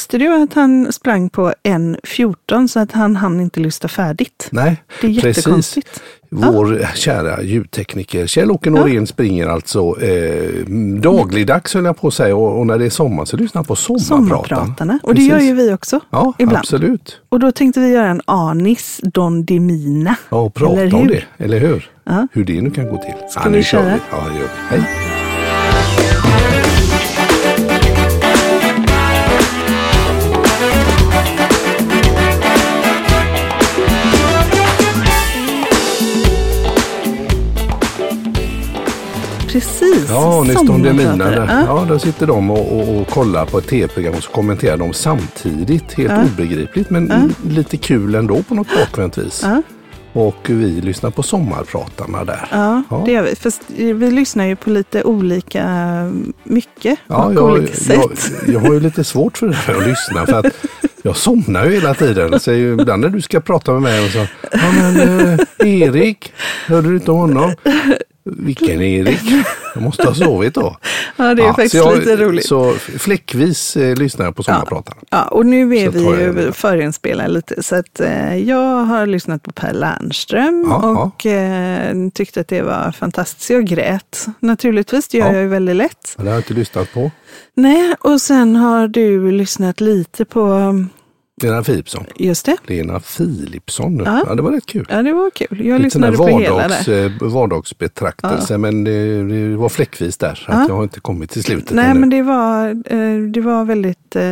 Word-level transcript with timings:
visste 0.00 0.18
du 0.18 0.42
att 0.42 0.54
han 0.54 0.92
sprang 0.92 1.30
på 1.30 1.52
1.14 1.62 2.66
så 2.66 2.80
att 2.80 2.92
han 2.92 3.16
hann 3.16 3.40
inte 3.40 3.60
lyssna 3.60 3.88
färdigt? 3.88 4.48
Nej, 4.52 4.82
Det 5.00 5.06
är 5.06 5.20
precis. 5.20 5.78
Vår 6.30 6.94
kära 6.94 7.42
ljudtekniker 7.42 8.26
Kjell-Åke 8.26 8.70
Norén 8.70 9.06
springer 9.06 9.46
alltså 9.46 10.02
eh, 10.02 10.64
dagligdags 11.00 11.74
höll 11.74 11.84
jag 11.84 11.96
på 12.00 12.08
att 12.08 12.14
säga 12.14 12.36
och, 12.36 12.58
och 12.58 12.66
när 12.66 12.78
det 12.78 12.86
är 12.86 12.90
sommar 12.90 13.24
så 13.24 13.36
lyssnar 13.36 13.58
han 13.58 13.64
på 13.64 13.76
sommarpratan. 13.76 14.48
Sommarpratarna. 14.48 14.98
Och 15.02 15.14
det 15.14 15.22
gör 15.22 15.40
ju 15.40 15.54
vi 15.54 15.72
också. 15.72 16.00
Ja, 16.10 16.32
ibland. 16.38 16.58
absolut. 16.58 17.20
Och 17.28 17.40
då 17.40 17.52
tänkte 17.52 17.80
vi 17.80 17.88
göra 17.88 18.08
en 18.08 18.22
anis 18.24 19.00
don 19.02 19.44
demina. 19.44 20.16
Ja, 20.28 20.36
och 20.40 20.54
prata 20.54 20.96
om 20.96 21.06
det, 21.06 21.24
eller 21.38 21.60
hur? 21.60 21.90
Ja. 22.04 22.28
Hur 22.32 22.44
det 22.44 22.62
nu 22.62 22.70
kan 22.70 22.88
gå 22.88 22.96
till. 22.96 23.14
Ska 23.30 23.40
ja, 23.44 23.48
vi 23.50 23.62
kör 23.62 23.82
köra? 23.82 23.94
vi. 23.94 24.00
Ja, 24.10 24.24
det 24.28 24.38
gör 24.38 24.48
vi. 24.70 24.76
Hej. 24.76 25.19
Precis. 39.52 40.06
Ja, 40.08 40.44
ni 40.46 40.54
står 40.54 40.78
det 40.78 40.92
mina 40.92 41.10
sommarpratare. 41.10 41.46
där. 41.46 41.60
Ja. 41.68 41.80
Ja, 41.80 41.84
där 41.88 41.98
sitter 41.98 42.26
de 42.26 42.50
och, 42.50 42.72
och, 42.80 43.00
och 43.00 43.08
kollar 43.08 43.46
på 43.46 43.58
ett 43.58 43.66
tv-program 43.68 44.14
och 44.14 44.22
så 44.22 44.30
kommenterar 44.30 44.76
de 44.76 44.92
samtidigt. 44.92 45.92
Helt 45.92 46.10
Ja. 46.10 46.22
obegripligt 46.24 46.90
men 46.90 47.34
lite 47.48 47.76
kul 47.76 48.14
ändå 48.14 48.42
på 48.42 48.54
något 48.54 48.68
bakvänt 48.76 49.18
vis. 49.18 49.40
Ja. 49.44 49.62
Och 50.12 50.36
vi 50.46 50.80
lyssnar 50.80 51.10
på 51.10 51.22
sommarpratarna 51.22 52.24
där. 52.24 52.48
Ja, 52.50 52.82
Ja. 52.90 53.02
det 53.06 53.12
gör 53.12 53.22
vi. 53.22 53.36
Fast 53.36 53.62
vi 53.76 54.10
lyssnar 54.10 54.44
ju 54.46 54.56
på 54.56 54.70
lite 54.70 55.02
olika 55.04 55.66
mycket 56.44 56.98
Ja, 57.06 57.24
och 57.24 57.34
jag, 57.34 57.44
olika 57.44 57.72
jag, 57.94 58.18
sätt. 58.18 58.32
jag 58.48 58.60
har 58.60 58.72
ju 58.72 58.80
lite 58.80 59.04
svårt 59.04 59.38
för 59.38 59.46
det 59.46 59.54
här 59.54 59.74
att 59.74 59.86
lyssna 59.86 60.26
för 60.26 60.32
att 60.46 60.54
jag 61.02 61.16
somnar 61.16 61.64
ju 61.64 61.70
hela 61.70 61.94
tiden. 61.94 62.40
Så 62.40 62.52
ju, 62.52 62.72
ibland 62.72 63.00
när 63.02 63.08
du 63.08 63.20
ska 63.20 63.40
prata 63.40 63.72
med 63.72 63.82
mig 63.82 64.04
och 64.04 64.10
så, 64.10 64.18
ja 64.52 64.72
men 64.82 65.00
eh, 65.00 65.38
Erik, 65.82 66.32
hörde 66.66 66.88
du 66.88 66.94
inte 66.94 67.10
honom? 67.10 67.52
Vilken 68.24 68.82
Erik? 68.82 69.20
Jag 69.74 69.82
måste 69.82 70.02
ha 70.06 70.14
sovit 70.14 70.54
då. 70.54 70.76
Ja, 71.16 71.34
det 71.34 71.42
är 71.42 71.46
Ja, 71.46 71.54
faktiskt 71.54 71.74
jag- 71.74 71.98
lite 71.98 72.16
roligt. 72.16 72.46
Så 72.46 72.72
fläckvis 72.74 73.76
eh, 73.76 73.96
lyssnar 73.96 74.24
jag 74.24 74.36
på 74.36 74.42
sommarpratarna. 74.42 75.00
Ja, 75.10 75.24
och 75.24 75.46
nu 75.46 75.76
är 75.76 75.84
Så 75.92 75.98
vi 75.98 76.22
ju 76.22 76.52
förinspelade 76.52 77.28
lite. 77.28 77.62
Så 77.62 77.76
att 77.76 78.00
eh, 78.00 78.36
jag 78.36 78.84
har 78.84 79.06
lyssnat 79.06 79.42
på 79.42 79.52
Per 79.52 79.72
Lernström 79.72 80.66
Ja, 80.68 80.88
och 81.02 81.26
eh, 81.26 81.96
tyckte 82.14 82.40
att 82.40 82.48
det 82.48 82.62
var 82.62 82.92
fantastiskt. 82.92 83.50
Jag 83.50 83.64
grät 83.66 84.26
naturligtvis, 84.40 85.08
det 85.08 85.18
gör 85.18 85.26
Ja. 85.26 85.32
jag 85.32 85.42
ju 85.42 85.48
väldigt 85.48 85.76
lätt. 85.76 86.14
Men 86.16 86.24
det 86.26 86.30
har 86.30 86.36
jag 86.36 86.40
inte 86.40 86.54
lyssnat 86.54 86.92
på. 86.92 87.10
Nej, 87.54 87.94
och 88.00 88.20
sen 88.20 88.56
har 88.56 88.88
du 88.88 89.30
lyssnat 89.32 89.80
lite 89.80 90.24
på, 90.24 90.74
Lena 91.42 91.62
Philipsson. 91.62 92.04
just 92.16 92.46
det, 92.46 92.56
Lena 92.66 93.00
Philipsson. 93.00 94.02
Ja. 94.06 94.22
Ja. 94.28 94.34
det 94.34 94.42
var 94.42 94.50
rätt 94.52 94.66
kul. 94.66 94.86
ja 94.90 95.02
det 95.02 95.12
var 95.12 95.30
kul. 95.30 95.46
Jag 95.50 95.60
Lite 95.60 95.82
lyssnade 95.82 96.16
på 96.16 96.26
hela 96.28 96.68
där. 96.68 97.04
eh, 97.04 97.10
vardagsbetraktelse 97.32 98.58
men 98.58 98.84
det, 98.84 99.22
det 99.50 99.56
var 99.56 99.68
fläckvis 99.68 100.16
där 100.16 100.44
Ja. 100.48 100.54
att 100.54 100.68
jag 100.68 100.74
har 100.76 100.82
inte 100.82 101.00
kommit 101.00 101.30
till 101.30 101.42
slutet 101.44 101.70
Nej, 101.76 101.90
ännu. 101.90 102.00
men 102.00 102.10
det 102.10 102.22
var, 102.22 102.68
eh, 102.68 103.20
det 103.32 103.40
var 103.40 103.64
väldigt, 103.64 104.16
eh, 104.16 104.22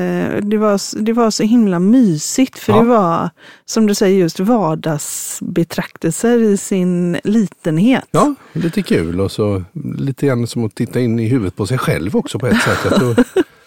det 0.42 0.56
var, 0.58 1.02
det 1.02 1.12
var 1.12 1.30
så 1.30 1.42
himla 1.42 1.78
mysigt. 1.78 2.58
För 2.58 2.72
Ja. 2.72 2.78
det 2.78 2.84
var, 2.86 3.30
som 3.64 3.86
du 3.86 3.94
säger, 3.94 4.18
just 4.18 4.40
vardagsbetraktelser 4.40 6.38
i 6.42 6.56
sin 6.56 7.18
litenhet. 7.24 8.04
Ja, 8.10 8.34
lite 8.52 8.82
kul 8.82 9.20
och 9.20 9.32
så 9.32 9.62
lite 9.98 10.26
grann 10.26 10.46
som 10.46 10.64
att 10.64 10.74
titta 10.74 11.00
in 11.00 11.18
i 11.18 11.28
huvudet 11.28 11.56
på 11.56 11.66
sig 11.66 11.78
själv 11.78 12.16
också 12.16 12.38
på 12.38 12.46
ett 12.46 12.62
sätt. 12.62 12.92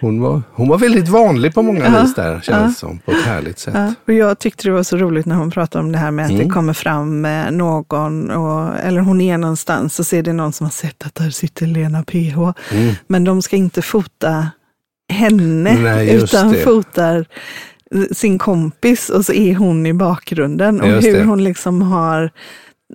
Hon, 0.00 0.20
var, 0.20 0.42
hon 0.52 0.68
var 0.68 0.78
väldigt 0.78 1.08
vanlig 1.08 1.54
på 1.54 1.62
många 1.62 1.84
Ja, 1.84 2.02
vis 2.02 2.14
där 2.14 2.40
känns 2.40 2.82
ja. 2.82 2.88
som. 2.88 2.98
På 2.98 3.10
ett 3.12 3.22
härligt 3.24 3.58
sätt. 3.58 3.74
Ja, 3.74 3.94
och 4.06 4.12
jag 4.12 4.38
tyckte 4.38 4.68
det 4.68 4.72
var 4.72 4.82
så 4.82 4.96
roligt 4.96 5.26
när 5.26 5.36
hon 5.36 5.50
pratade 5.50 5.84
om 5.84 5.92
det 5.92 5.98
här 5.98 6.10
med 6.10 6.24
att 6.24 6.30
Mm. 6.30 6.44
det 6.48 6.50
kommer 6.54 6.72
fram 6.72 7.24
eh, 7.24 7.50
någon, 7.50 8.30
och, 8.30 8.78
eller 8.78 9.00
hon 9.00 9.20
är 9.20 9.38
någonstans 9.38 9.98
och 9.98 10.06
så 10.06 10.16
är 10.16 10.22
det 10.22 10.32
någon 10.32 10.52
som 10.52 10.66
har 10.66 10.70
sett 10.72 11.06
att 11.06 11.14
där 11.14 11.30
sitter 11.30 11.66
Lena 11.66 12.02
PH. 12.02 12.38
Mm. 12.72 12.94
Men 13.06 13.24
de 13.24 13.42
ska 13.42 13.56
inte 13.56 13.82
fota 13.82 14.48
henne 15.12 15.78
Nej, 15.82 16.14
utan 16.14 16.52
det. 16.52 16.58
fotar 16.58 17.24
sin 18.12 18.38
kompis 18.38 19.08
och 19.08 19.24
så 19.26 19.32
är 19.32 19.54
hon 19.54 19.86
i 19.86 19.92
bakgrunden. 19.94 20.80
Och 20.80 20.88
hur 20.88 21.12
det. 21.18 21.24
hon 21.24 21.44
liksom 21.44 21.82
har 21.82 22.30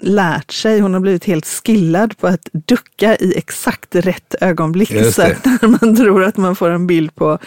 lärt 0.01 0.51
sig, 0.51 0.79
hon 0.79 0.93
har 0.93 0.99
blivit 1.01 1.25
helt 1.25 1.45
skillad 1.65 2.17
på 2.17 2.27
att 2.27 2.47
ducka 2.67 3.15
i 3.15 3.33
exakt 3.37 3.95
rätt 3.95 4.35
ögonblick. 4.41 4.89
Så 5.13 5.21
att 5.21 5.45
när 5.45 5.67
man 5.85 5.95
tror 5.95 6.23
att 6.23 6.37
man 6.37 6.55
får 6.55 6.69
en 6.69 6.87
bild 6.87 7.15
på 7.15 7.37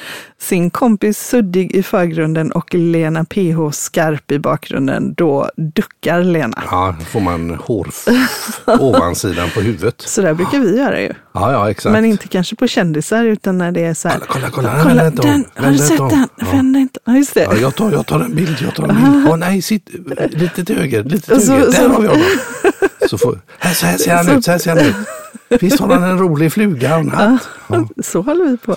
sin 0.41 0.71
kompis 0.71 1.19
suddig 1.29 1.73
i 1.73 1.83
förgrunden 1.83 2.53
och 2.53 2.75
Lena 2.75 3.25
PH 3.25 3.71
skarp 3.73 4.31
i 4.33 4.39
bakgrunden, 4.39 5.15
då 5.15 5.51
duckar 5.57 6.23
Lena. 6.23 6.63
Ja, 6.71 6.97
då 6.99 7.05
får 7.05 7.21
man 7.21 7.51
hår 7.51 7.89
ovansidan 8.81 9.49
på 9.55 9.61
huvudet. 9.61 10.01
Så 10.07 10.23
där 10.23 10.35
brukar 10.35 10.59
vi 10.59 10.77
göra 10.77 11.01
ju. 11.01 11.13
Ja, 11.35 11.53
ja 11.53 11.71
exakt. 11.71 11.93
Men 11.93 12.05
inte 12.05 12.29
kanske 12.29 12.57
på 12.57 12.67
kändisar 12.69 13.25
utan 13.25 13.59
när 13.59 13.73
det 13.73 13.85
är 13.85 13.95
så 13.95 14.09
här. 14.09 14.19
Kolla, 14.29 14.51
kolla, 14.51 14.71
kolla. 14.71 14.83
Kolla, 14.83 15.09
om, 15.09 15.15
den, 15.17 15.45
har 15.55 15.71
du 15.73 15.79
sett 15.79 15.99
den? 15.99 16.29
Vänd 16.53 16.77
inte. 16.77 17.01
Ja, 17.05 17.17
just 17.17 17.35
det. 17.35 17.41
Ja, 17.43 17.57
jag, 17.57 17.75
tar, 17.75 17.93
jag 17.93 18.07
tar 18.07 18.21
en 18.21 18.35
bild, 18.35 18.57
jag 18.63 18.75
tar 18.75 18.89
en 18.89 18.95
bild. 19.13 19.27
Åh 19.31 19.37
nej, 19.37 19.63
sitt 19.63 19.91
lite 20.31 20.65
till 20.65 20.77
höger, 20.79 21.05
lite 21.05 21.35
till 21.35 21.47
så- 21.47 21.53
höger. 21.53 21.67
Där 21.67 21.73
så- 21.73 21.89
har 21.89 22.01
vi 22.01 22.07
honom. 22.09 22.23
Så, 23.09 23.19
får, 23.19 23.41
här, 23.59 23.75
så 23.75 23.87
här 23.87 23.99
ser 23.99 24.15
han 24.15 24.29
ut, 24.39 24.45
så 24.45 24.51
här 24.51 24.59
ser 24.59 24.71
han 24.71 24.79
ut. 24.79 24.95
Visst 25.61 25.81
har 25.81 25.89
han 25.89 26.03
en 26.03 26.19
rolig 26.19 26.53
fluga 26.53 26.95
och 26.95 27.01
en 27.01 27.11
hatt. 27.11 27.49
Ja, 27.69 27.89
Så 28.03 28.23
håller 28.23 28.45
vi 28.45 28.57
på. 28.57 28.77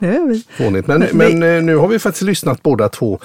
Gör 0.00 0.28
vi. 0.28 0.44
fånigt. 0.56 0.86
Men, 0.86 1.06
men 1.12 1.42
eh, 1.42 1.62
nu 1.62 1.76
har 1.76 1.88
vi 1.88 1.98
faktiskt 1.98 2.22
lyssnat 2.22 2.62
båda 2.62 2.88
två 2.88 3.18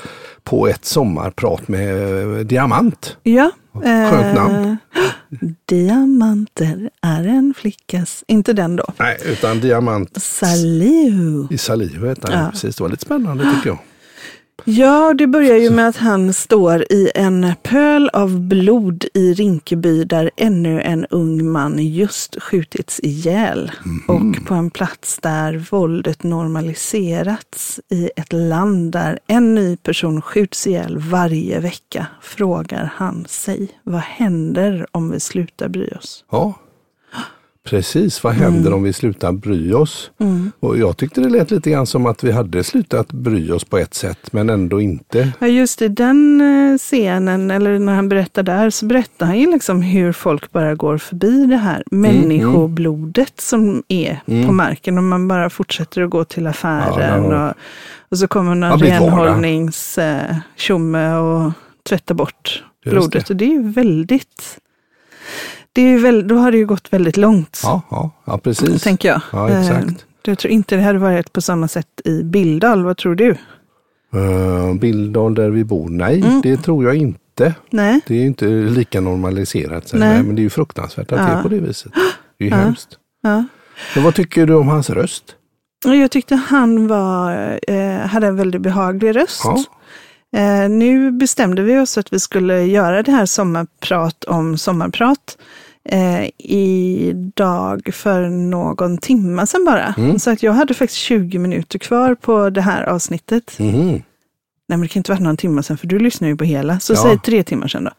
på 0.43 0.67
ett 0.67 0.85
sommarprat 0.85 1.67
med 1.67 2.21
eh, 2.21 2.45
Diamant. 2.45 3.17
Ja. 3.23 3.51
Skönt 3.83 4.35
namn. 4.35 4.77
Diamanter 5.65 6.89
är 7.01 7.27
en 7.27 7.53
flickas, 7.57 8.23
inte 8.27 8.53
den 8.53 8.75
då. 8.75 8.85
Nej, 8.97 9.17
utan 9.25 9.59
Diamant 9.59 10.21
Salihu. 10.23 11.47
i 11.49 11.57
Salihu 11.57 12.07
heter 12.07 12.31
han. 12.33 12.43
Ja. 12.43 12.51
Precis, 12.51 12.75
det 12.75 12.83
var 12.83 12.89
lite 12.89 13.05
spännande 13.05 13.53
tycker 13.55 13.69
jag. 13.69 13.79
Ja, 14.65 15.13
det 15.13 15.27
börjar 15.27 15.57
ju 15.57 15.69
med 15.69 15.87
att 15.87 15.97
han 15.97 16.33
står 16.33 16.81
i 16.81 17.11
en 17.15 17.53
pöl 17.63 18.09
av 18.13 18.39
blod 18.39 19.05
i 19.13 19.33
Rinkeby 19.33 20.03
där 20.03 20.31
ännu 20.35 20.81
en 20.81 21.05
ung 21.05 21.51
man 21.51 21.79
just 21.79 22.41
skjutits 22.41 22.99
ihjäl. 23.03 23.71
Och 24.07 24.45
på 24.45 24.53
en 24.53 24.69
plats 24.69 25.19
där 25.21 25.65
våldet 25.71 26.23
normaliserats 26.23 27.79
i 27.89 28.09
ett 28.15 28.33
land 28.33 28.91
där 28.91 29.19
en 29.27 29.55
ny 29.55 29.77
person 29.77 30.21
skjuts 30.21 30.67
ihjäl 30.67 30.97
varje 30.97 31.59
vecka 31.59 32.07
frågar 32.21 32.91
han 32.95 33.25
sig, 33.27 33.67
vad 33.83 34.01
händer 34.01 34.87
om 34.91 35.11
vi 35.11 35.19
slutar 35.19 35.67
bry 35.67 35.87
oss? 35.87 36.25
Ja, 36.31 36.53
precis. 37.69 38.23
Vad 38.23 38.33
händer 38.33 38.73
om 38.73 38.83
vi 38.83 38.93
slutar 38.93 39.31
bry 39.31 39.73
oss? 39.73 40.11
Och 40.59 40.77
jag 40.77 40.97
tyckte 40.97 41.21
det 41.21 41.29
lät 41.29 41.51
lite 41.51 41.69
grann 41.71 41.85
som 41.87 42.05
att 42.05 42.23
vi 42.23 42.31
hade 42.31 42.63
slutat 42.63 43.11
bry 43.11 43.51
oss 43.51 43.63
på 43.63 43.77
ett 43.77 43.93
sätt, 43.93 44.33
men 44.33 44.49
ändå 44.49 44.81
inte. 44.81 45.31
Ja, 45.39 45.47
just 45.47 45.81
i 45.81 45.87
den 45.87 46.41
eh, 46.41 46.77
scenen, 46.77 47.51
eller 47.51 47.79
när 47.79 47.95
han 47.95 48.09
berättar 48.09 48.43
där, 48.43 48.69
så 48.69 48.85
berättar 48.85 49.25
han 49.25 49.39
ju 49.39 49.51
liksom 49.51 49.81
hur 49.81 50.11
folk 50.11 50.51
bara 50.51 50.75
går 50.75 50.97
förbi 50.97 51.45
det 51.45 51.57
här 51.57 51.83
människoblodet 51.91 53.41
som 53.41 53.83
är 53.87 54.19
på 54.45 54.51
marken 54.51 54.97
och 54.97 55.03
man 55.03 55.27
bara 55.27 55.49
fortsätter 55.49 56.01
att 56.01 56.09
gå 56.09 56.23
till 56.23 56.47
affären 56.47 57.23
Ja, 57.23 57.31
ja. 57.33 57.49
och, 57.49 57.53
och 58.11 58.17
så 58.17 58.27
kommer 58.27 58.55
någon 58.55 58.79
renhållningstjomme 58.79 61.13
och 61.15 61.51
tvättar 61.89 62.15
bort 62.15 62.63
blodet. 62.85 63.11
det. 63.11 63.29
Och 63.29 63.35
det 63.35 63.45
är 63.45 63.49
ju 63.49 63.71
väldigt, 63.71 64.57
det 65.77 65.93
är 65.93 65.97
väl, 65.97 66.27
då 66.27 66.35
har 66.35 66.51
det 66.51 66.57
ju 66.57 66.65
gått 66.65 66.93
väldigt 66.93 67.17
långt, 67.17 67.59
Ja, 67.63 67.81
ja, 67.91 68.11
ja 68.25 68.37
precis. 68.37 68.83
tänker 68.83 69.09
jag. 69.09 69.21
Ja, 69.31 69.49
exakt. 69.49 70.05
Jag 70.23 70.37
tror 70.37 70.51
inte 70.53 70.75
det 70.75 70.81
hade 70.81 70.99
varit 70.99 71.33
på 71.33 71.41
samma 71.41 71.67
sätt 71.67 71.87
i 72.05 72.23
Billdal, 72.23 72.83
vad 72.83 72.97
tror 72.97 73.15
du? 73.15 73.35
Uh, 74.15 74.73
Billdal 74.73 75.35
där 75.35 75.49
vi 75.49 75.63
bor? 75.63 75.89
Nej, 75.89 76.21
Mm. 76.21 76.41
det 76.41 76.57
tror 76.57 76.83
jag 76.85 76.95
inte. 76.95 77.53
Nej? 77.69 77.99
Det 78.07 78.15
är 78.15 78.25
inte 78.25 78.45
lika 78.45 79.01
normaliserat. 79.01 79.91
Nej. 79.93 80.09
nej. 80.09 80.23
Men 80.23 80.35
det 80.35 80.39
är 80.41 80.43
ju 80.43 80.49
fruktansvärt 80.49 81.11
att 81.11 81.17
det 81.17 81.31
Ja. 81.31 81.37
är 81.39 81.41
på 81.43 81.49
det 81.49 81.59
viset. 81.59 81.91
Det 82.37 82.45
är 82.45 82.49
ju 82.49 82.55
Ja. 82.55 82.61
hemskt. 82.61 82.89
Ja. 83.23 83.43
Men 83.95 84.03
vad 84.03 84.15
tycker 84.15 84.45
du 84.45 84.53
om 84.53 84.67
hans 84.67 84.89
röst? 84.89 85.23
Jag 85.85 86.11
tyckte 86.11 86.35
han 86.35 86.87
var, 86.87 87.59
eh, 87.67 87.97
hade 88.07 88.27
en 88.27 88.35
väldigt 88.35 88.61
behaglig 88.61 89.15
röst. 89.15 89.41
Ja. 89.43 89.63
Eh, 90.35 90.69
nu 90.69 91.11
bestämde 91.11 91.61
vi 91.61 91.79
oss 91.79 91.97
att 91.97 92.13
vi 92.13 92.19
skulle 92.19 92.61
göra 92.63 93.03
det 93.03 93.11
här 93.11 93.25
sommarprat 93.25 94.23
om 94.23 94.57
sommarprat 94.57 95.37
eh, 95.89 96.29
idag 96.37 97.89
för 97.93 98.29
någon 98.29 98.97
timma 98.97 99.45
sedan 99.45 99.65
bara. 99.65 99.93
Mm. 99.97 100.19
Så 100.19 100.29
att 100.29 100.43
jag 100.43 100.51
hade 100.53 100.73
faktiskt 100.73 100.99
20 100.99 101.39
minuter 101.39 101.79
kvar 101.79 102.15
på 102.15 102.49
det 102.49 102.61
här 102.61 102.83
avsnittet. 102.83 103.55
Mhm. 103.59 103.89
Nej, 104.69 104.77
men 104.77 104.81
det 104.81 104.87
kan 104.87 104.99
inte 104.99 105.11
varit 105.11 105.21
någon 105.21 105.37
timme 105.37 105.63
sedan, 105.63 105.77
för 105.77 105.87
du 105.87 105.99
lyssnar 105.99 106.27
ju 106.27 106.35
på 106.37 106.43
hela. 106.43 106.79
Så 106.79 106.93
Ja. 106.93 106.97
säg 107.03 107.19
tre 107.19 107.43
timmar 107.43 107.67
sedan 107.67 107.83
då. 107.83 107.91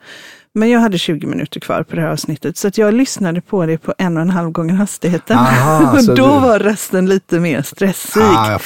Men 0.59 0.71
jag 0.71 0.81
hade 0.81 0.99
20 0.99 1.27
minuter 1.27 1.61
kvar 1.61 1.83
på 1.83 1.97
det 1.97 2.03
här 2.03 2.09
avsnittet, 2.09 2.57
så 2.57 2.71
jag 2.75 2.95
lyssnade 2.95 3.41
på 3.41 3.67
det 3.67 3.79
på 3.79 3.95
en 3.99 4.17
och 4.17 4.23
en 4.23 4.31
halv 4.31 4.51
gånger 4.51 4.75
hastigheten. 4.75 5.39
Aha, 5.39 5.93
och 5.99 6.05
då 6.07 6.15
du- 6.15 6.23
var 6.23 6.59
rösten 6.59 7.07
lite 7.09 7.41
mer 7.41 7.63
stressig 7.63 8.23
Ah, 8.23 8.59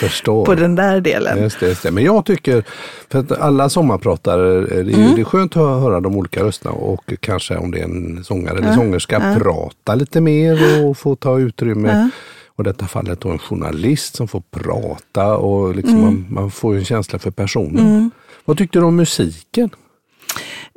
på 0.45 0.55
den 0.55 0.75
där 0.75 1.01
delen. 1.01 1.43
Just 1.43 1.61
det, 1.61 1.69
just 1.69 1.83
det. 1.83 1.91
Men 1.91 2.05
jag 2.05 2.25
tycker, 2.25 2.65
för 3.13 3.19
att 3.19 3.33
alla 3.41 3.69
sommarpratare, 3.69 4.59
eh, 4.59 4.65
det 4.85 4.93
är, 4.93 4.97
Mm. 4.99 5.15
det 5.15 5.21
är 5.21 5.25
skönt 5.25 5.57
att 5.57 5.81
höra 5.83 6.01
de 6.01 6.17
olika 6.17 6.43
rösterna 6.45 6.71
och 6.75 7.13
kanske 7.21 7.57
om 7.57 7.71
det 7.71 7.79
är 7.81 7.85
en 7.85 8.25
sångare 8.25 8.59
eller 8.59 8.69
Ja, 8.69 8.75
sångerska 8.75 9.15
ja. 9.35 9.39
prata 9.41 9.95
lite 9.95 10.21
mer 10.21 10.85
och 10.85 10.99
få 10.99 11.17
ta 11.17 11.39
utrymme. 11.39 11.89
Ja. 11.89 12.09
Och 12.57 12.65
detta 12.65 12.87
fallet 12.87 13.21
då 13.21 13.29
en 13.29 13.39
journalist 13.39 14.15
som 14.17 14.29
får 14.29 14.43
prata 14.51 15.37
och 15.37 15.77
liksom 15.77 15.95
Mm. 15.99 16.05
man, 16.05 16.27
man 16.29 16.51
får 16.51 16.77
en 16.77 16.85
känsla 16.85 17.19
för 17.19 17.31
personen. 17.31 18.11
Vad 18.45 18.59
tyckte 18.59 18.79
du 18.79 18.85
om 18.85 18.97
musiken? 18.97 19.71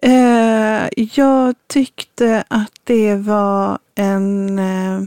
Eh, 0.01 0.87
jag 1.15 1.55
tyckte 1.67 2.43
att 2.47 2.71
det 2.83 3.15
var 3.15 3.79
en 3.95 4.59
eh, 4.59 5.01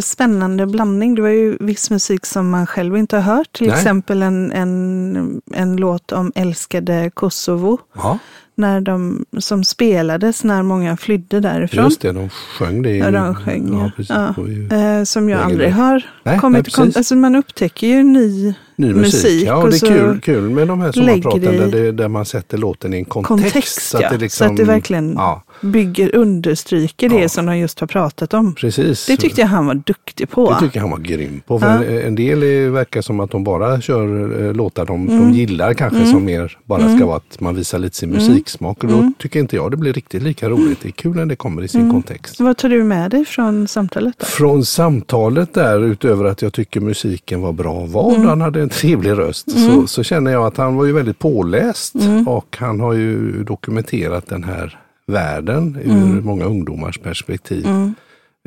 spännande 0.00 0.66
blandning. 0.66 1.14
Det 1.14 1.22
var 1.22 1.28
ju 1.28 1.56
viss 1.60 1.90
musik 1.90 2.26
som 2.26 2.50
man 2.50 2.66
själv 2.66 2.96
inte 2.96 3.16
har 3.16 3.36
hört. 3.36 3.52
Till 3.52 3.66
Nej. 3.68 3.76
exempel 3.76 4.22
en, 4.22 4.52
en, 4.52 5.40
en 5.54 5.76
låt 5.76 6.12
om 6.12 6.32
älskade 6.34 7.10
Kosovo. 7.14 7.78
Ja, 7.94 8.18
När 8.54 8.80
de, 8.80 9.24
som 9.38 9.64
spelades 9.64 10.44
när 10.44 10.62
många 10.62 10.96
flydde 10.96 11.40
därifrån. 11.40 11.84
just 11.84 12.00
det, 12.00 12.12
de 12.12 12.28
sjöng 12.28 12.82
det. 12.82 12.90
i- 12.90 12.98
Ja, 12.98 13.10
de 13.10 13.34
sjöng, 13.34 13.78
ja. 13.78 13.90
Precis. 13.96 14.10
Ja. 14.16 14.34
Ju 14.46 14.68
Eh, 14.72 15.04
som 15.04 15.28
jag 15.28 15.40
aldrig 15.40 15.72
har 15.72 16.06
Nej, 16.22 16.38
kommit 16.38 16.66
nej, 16.66 16.72
precis. 16.84 16.96
Alltså 16.96 17.16
man 17.16 17.36
upptäcker 17.36 17.86
ju 17.86 18.02
ny 18.02 18.54
Ny 18.80 18.94
musik, 18.94 19.14
musik 19.24 19.46
ja. 19.48 19.56
och 19.56 19.70
det 19.70 19.76
är 19.76 19.80
kul, 19.88 20.20
kul 20.20 20.50
med 20.50 20.68
de 20.68 20.80
här 20.80 20.92
sommarpraten 20.92 21.40
lägger 21.42 21.66
där, 21.70 21.92
där 21.92 22.08
man 22.08 22.24
sätter 22.24 22.58
låten 22.58 22.94
i 22.94 22.96
en 22.98 23.04
kontext. 23.04 23.42
kontext. 23.52 23.82
så, 23.90 23.96
att 23.96 24.02
ja. 24.02 24.10
det 24.10 24.18
liksom, 24.18 24.46
så 24.46 24.50
att 24.52 24.56
det 24.56 24.64
verkligen 24.64 25.12
Ja, 25.16 25.42
bygger, 25.60 26.14
understryker 26.14 27.08
det 27.08 27.28
som 27.28 27.46
de 27.46 27.58
just 27.58 27.80
har 27.80 27.86
pratat 27.86 28.34
om. 28.34 28.54
precis. 28.54 29.06
Det 29.06 29.16
tyckte 29.16 29.40
jag 29.40 29.48
han 29.48 29.66
var 29.66 29.74
duktig 29.74 30.30
på. 30.30 30.50
Det 30.50 30.60
tycker 30.60 30.76
jag 30.76 30.82
han 30.82 30.90
var 30.90 30.98
grym 30.98 31.40
på. 31.46 31.54
En, 31.58 31.98
en 32.06 32.14
del 32.14 32.42
är, 32.42 32.68
verkar 32.68 33.02
som 33.02 33.20
att 33.20 33.30
de 33.30 33.44
bara 33.44 33.80
kör 33.80 34.42
eh, 34.46 34.52
låtar 34.52 34.86
de, 34.86 35.08
Mm. 35.08 35.20
de 35.32 35.38
gillar 35.38 35.74
kanske 35.74 36.06
som 36.06 36.24
mer 36.24 36.58
bara 36.64 36.96
ska 36.96 37.06
vara 37.06 37.16
att 37.16 37.40
man 37.40 37.54
visar 37.54 37.78
lite 37.78 37.96
sin 37.96 38.10
musiksmak. 38.10 38.84
Och 38.84 38.90
då 38.90 38.96
Mm. 38.96 39.14
tycker 39.18 39.40
inte 39.40 39.56
jag 39.56 39.70
det 39.70 39.76
blir 39.76 39.92
riktigt 39.92 40.22
lika 40.22 40.48
roligt. 40.48 40.78
Det 40.82 40.88
är 40.88 40.92
kul 40.92 41.16
när 41.16 41.26
det 41.26 41.36
kommer 41.36 41.62
i 41.62 41.68
sin 41.68 41.90
kontext. 41.90 42.40
Vad 42.40 42.56
tar 42.56 42.68
du 42.68 42.84
med 42.84 43.10
dig 43.10 43.24
från 43.24 43.68
samtalet? 43.68 44.14
Då? 44.18 44.26
Från 44.26 44.64
samtalet 44.64 45.54
där, 45.54 45.84
utöver 45.84 46.24
att 46.24 46.42
jag 46.42 46.52
tycker 46.52 46.80
musiken 46.80 47.40
var 47.40 47.52
bra 47.52 47.80
vald, 47.86 48.16
Mm. 48.16 48.28
han 48.28 48.40
hade 48.40 48.60
trevlig 48.70 49.10
röst, 49.10 49.50
så, 49.50 49.86
så 49.86 50.02
känner 50.02 50.30
jag 50.30 50.46
att 50.46 50.56
han 50.56 50.74
var 50.76 50.84
ju 50.84 50.92
väldigt 50.92 51.18
påläst 51.18 51.94
Mm. 51.94 52.28
och 52.28 52.56
han 52.60 52.80
har 52.80 52.92
ju 52.92 53.44
dokumenterat 53.44 54.26
den 54.26 54.44
här 54.44 54.78
världen 55.06 55.78
ur 55.84 55.90
Mm. 55.90 56.24
många 56.24 56.44
ungdomars 56.44 56.98
perspektiv. 56.98 57.66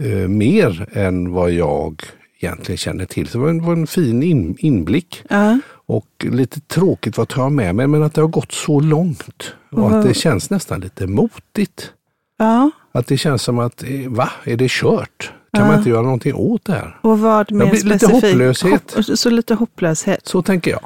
Eh, 0.01 0.27
mer 0.27 0.87
än 0.93 1.31
vad 1.31 1.51
jag 1.51 2.01
egentligen 2.39 2.77
känner 2.77 3.05
till. 3.05 3.27
Så 3.27 3.37
det 3.37 3.41
var 3.43 3.49
en, 3.49 3.63
var 3.65 3.73
en 3.73 3.87
fin 3.87 4.23
in, 4.23 4.55
inblick. 4.59 5.23
Ja. 5.29 5.59
Och 5.85 6.07
lite 6.31 6.59
tråkigt 6.59 7.17
vad 7.17 7.27
tar 7.27 7.41
jag 7.43 7.51
med 7.51 7.75
mig, 7.75 7.87
men 7.87 8.03
att 8.03 8.13
det 8.13 8.21
har 8.21 8.27
gått 8.27 8.51
så 8.51 8.79
långt. 8.79 9.53
Och 9.71 9.91
att 9.97 10.05
det 10.07 10.13
känns 10.13 10.49
nästan 10.49 10.79
lite 10.81 11.07
motigt. 11.07 11.91
ja. 12.37 12.71
Att 12.91 13.07
det 13.07 13.17
känns 13.17 13.41
som 13.41 13.59
att, 13.59 13.83
eh, 13.83 14.09
va, 14.09 14.29
är 14.43 14.55
det 14.57 14.69
kört? 14.71 15.31
Kan 15.53 15.67
man 15.67 15.77
inte 15.77 15.89
göra 15.89 16.01
någonting 16.01 16.33
åt 16.35 16.65
det 16.65 16.71
här? 16.73 16.97
Och 17.01 17.19
vad 17.19 17.51
mer 17.51 17.65
blir 17.65 17.83
lite 17.83 17.99
specifikt? 17.99 18.23
hopplöshet. 18.33 18.93
Hopp, 18.95 19.17
så 19.19 19.29
lite 19.29 19.53
hopplöshet. 19.53 20.27
Så 20.27 20.41
tänker 20.41 20.71
jag. 20.71 20.81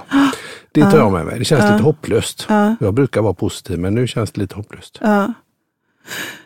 Det 0.71 0.81
tar 0.91 0.97
jag 0.97 1.11
med 1.11 1.25
mig. 1.25 1.39
Det 1.39 1.45
känns 1.45 1.71
lite 1.71 1.83
hopplöst. 1.83 2.45
Ja. 2.49 2.75
Jag 2.79 2.93
brukar 2.93 3.21
vara 3.21 3.33
positiv, 3.33 3.79
men 3.79 3.95
nu 3.95 4.07
känns 4.07 4.31
det 4.31 4.41
lite 4.41 4.55
hopplöst. 4.55 4.97
Ja. 5.01 5.33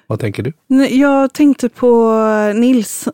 Vad 0.08 0.20
tänker 0.20 0.44
du? 0.44 0.54
Jag 0.88 1.34
tänkte 1.34 1.70
på 1.70 2.14
Nils. 2.56 3.08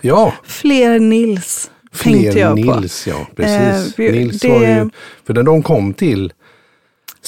Ja, 0.00 0.32
Fler 0.44 0.98
Nils. 0.98 1.70
fler 1.92 2.54
Nils, 2.54 3.06
ja 3.06 3.26
precis. 3.36 3.98
Eh, 3.98 4.12
Nils 4.12 4.40
det- 4.40 4.48
var 4.48 4.60
ju, 4.60 4.90
för 5.26 5.34
när 5.34 5.42
de 5.42 5.62
kom 5.62 5.94
till 5.94 6.32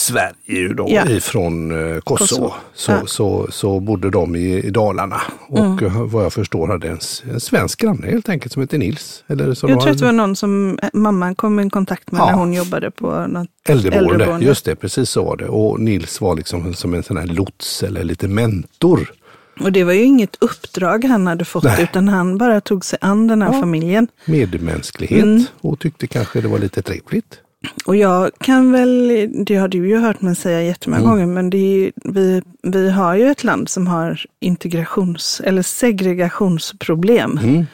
Sverige 0.00 0.69
då, 0.75 0.87
Ja. 0.91 1.08
ifrån 1.11 1.70
eh, 1.94 2.00
Kosovo. 2.00 2.52
Så, 2.75 2.91
Ja. 2.93 2.94
Mm. 2.97 3.06
så, 3.06 3.49
så 3.50 3.81
bodde 3.81 4.11
de 4.11 4.37
i, 4.37 4.58
i 4.62 4.70
Dalarna. 4.70 5.20
Och 5.49 5.82
eh, 5.82 6.02
vad 6.02 6.25
jag 6.25 6.32
förstår 6.32 6.69
hade 6.69 6.88
en, 6.88 6.99
en 7.32 7.41
svensk 7.41 7.81
granne 7.81 8.06
helt 8.06 8.29
enkelt 8.29 8.52
som 8.52 8.62
heter 8.62 8.79
Nils. 8.79 9.25
Eller 9.29 9.55
som 9.55 9.69
Jag 9.69 9.76
var 9.76 9.82
tror 9.82 9.93
att 9.93 9.99
det 9.99 10.05
var 10.05 10.12
någon 10.12 10.37
som 10.37 10.79
eh, 10.82 10.88
mamman 10.93 11.35
kom 11.35 11.61
i 11.61 11.70
kontakt 11.70 12.12
med 12.12 12.19
Ja. 12.20 12.26
när 12.26 12.32
hon 12.32 12.52
jobbade 12.52 12.91
på 12.91 13.26
något 13.26 13.49
Äldreboende, 13.69 14.08
äldreboende. 14.14 14.47
just 14.47 14.64
det, 14.64 14.76
precis 14.76 15.11
så 15.11 15.25
var 15.25 15.37
det. 15.37 15.47
Och 15.49 15.81
Nils 15.81 16.20
var 16.20 16.35
liksom 16.37 16.75
som 16.75 16.94
en 16.94 17.02
sån 17.02 17.17
här 17.17 17.26
lots 17.26 17.82
eller 17.82 18.05
lite 18.05 18.29
mentor. 18.29 19.12
Och 19.61 19.73
det 19.73 19.85
var 19.85 19.93
ju 19.93 20.02
inget 20.02 20.37
uppdrag 20.41 21.05
han 21.05 21.26
hade 21.26 21.44
fått, 21.44 21.64
Nej. 21.64 21.82
utan 21.82 22.08
han 22.08 22.38
bara 22.38 22.61
tog 22.61 22.85
sig 22.85 22.99
an 23.02 23.26
den 23.26 23.43
här 23.43 23.52
Ja. 23.52 23.61
familjen. 23.61 24.08
Medmänsklighet 24.25 25.23
Mm. 25.25 25.44
och 25.61 25.79
tyckte 25.79 26.06
kanske 26.06 26.41
det 26.41 26.49
var 26.49 26.58
lite 26.58 26.82
trevligt. 26.82 27.38
Och 27.85 27.97
jag 27.97 28.31
kan 28.39 28.73
väl, 28.73 29.09
det 29.47 29.57
har 29.57 29.69
du 29.69 29.89
ju 29.89 29.99
hört 29.99 30.21
mig 30.21 30.37
säga 30.37 30.62
jättemånga 30.62 31.01
Mm. 31.03 31.11
gånger, 31.11 31.27
men 31.27 31.51
det 31.51 31.59
är, 31.87 31.93
vi, 32.05 32.43
vi 32.62 32.91
har 32.91 33.15
ju 33.15 33.27
ett 33.31 33.45
land 33.45 33.69
som 33.69 33.87
har 33.87 34.21
integrations 34.41 35.41
eller 35.45 35.62
segregationsproblem. 35.62 37.39
Mm. 37.43 37.67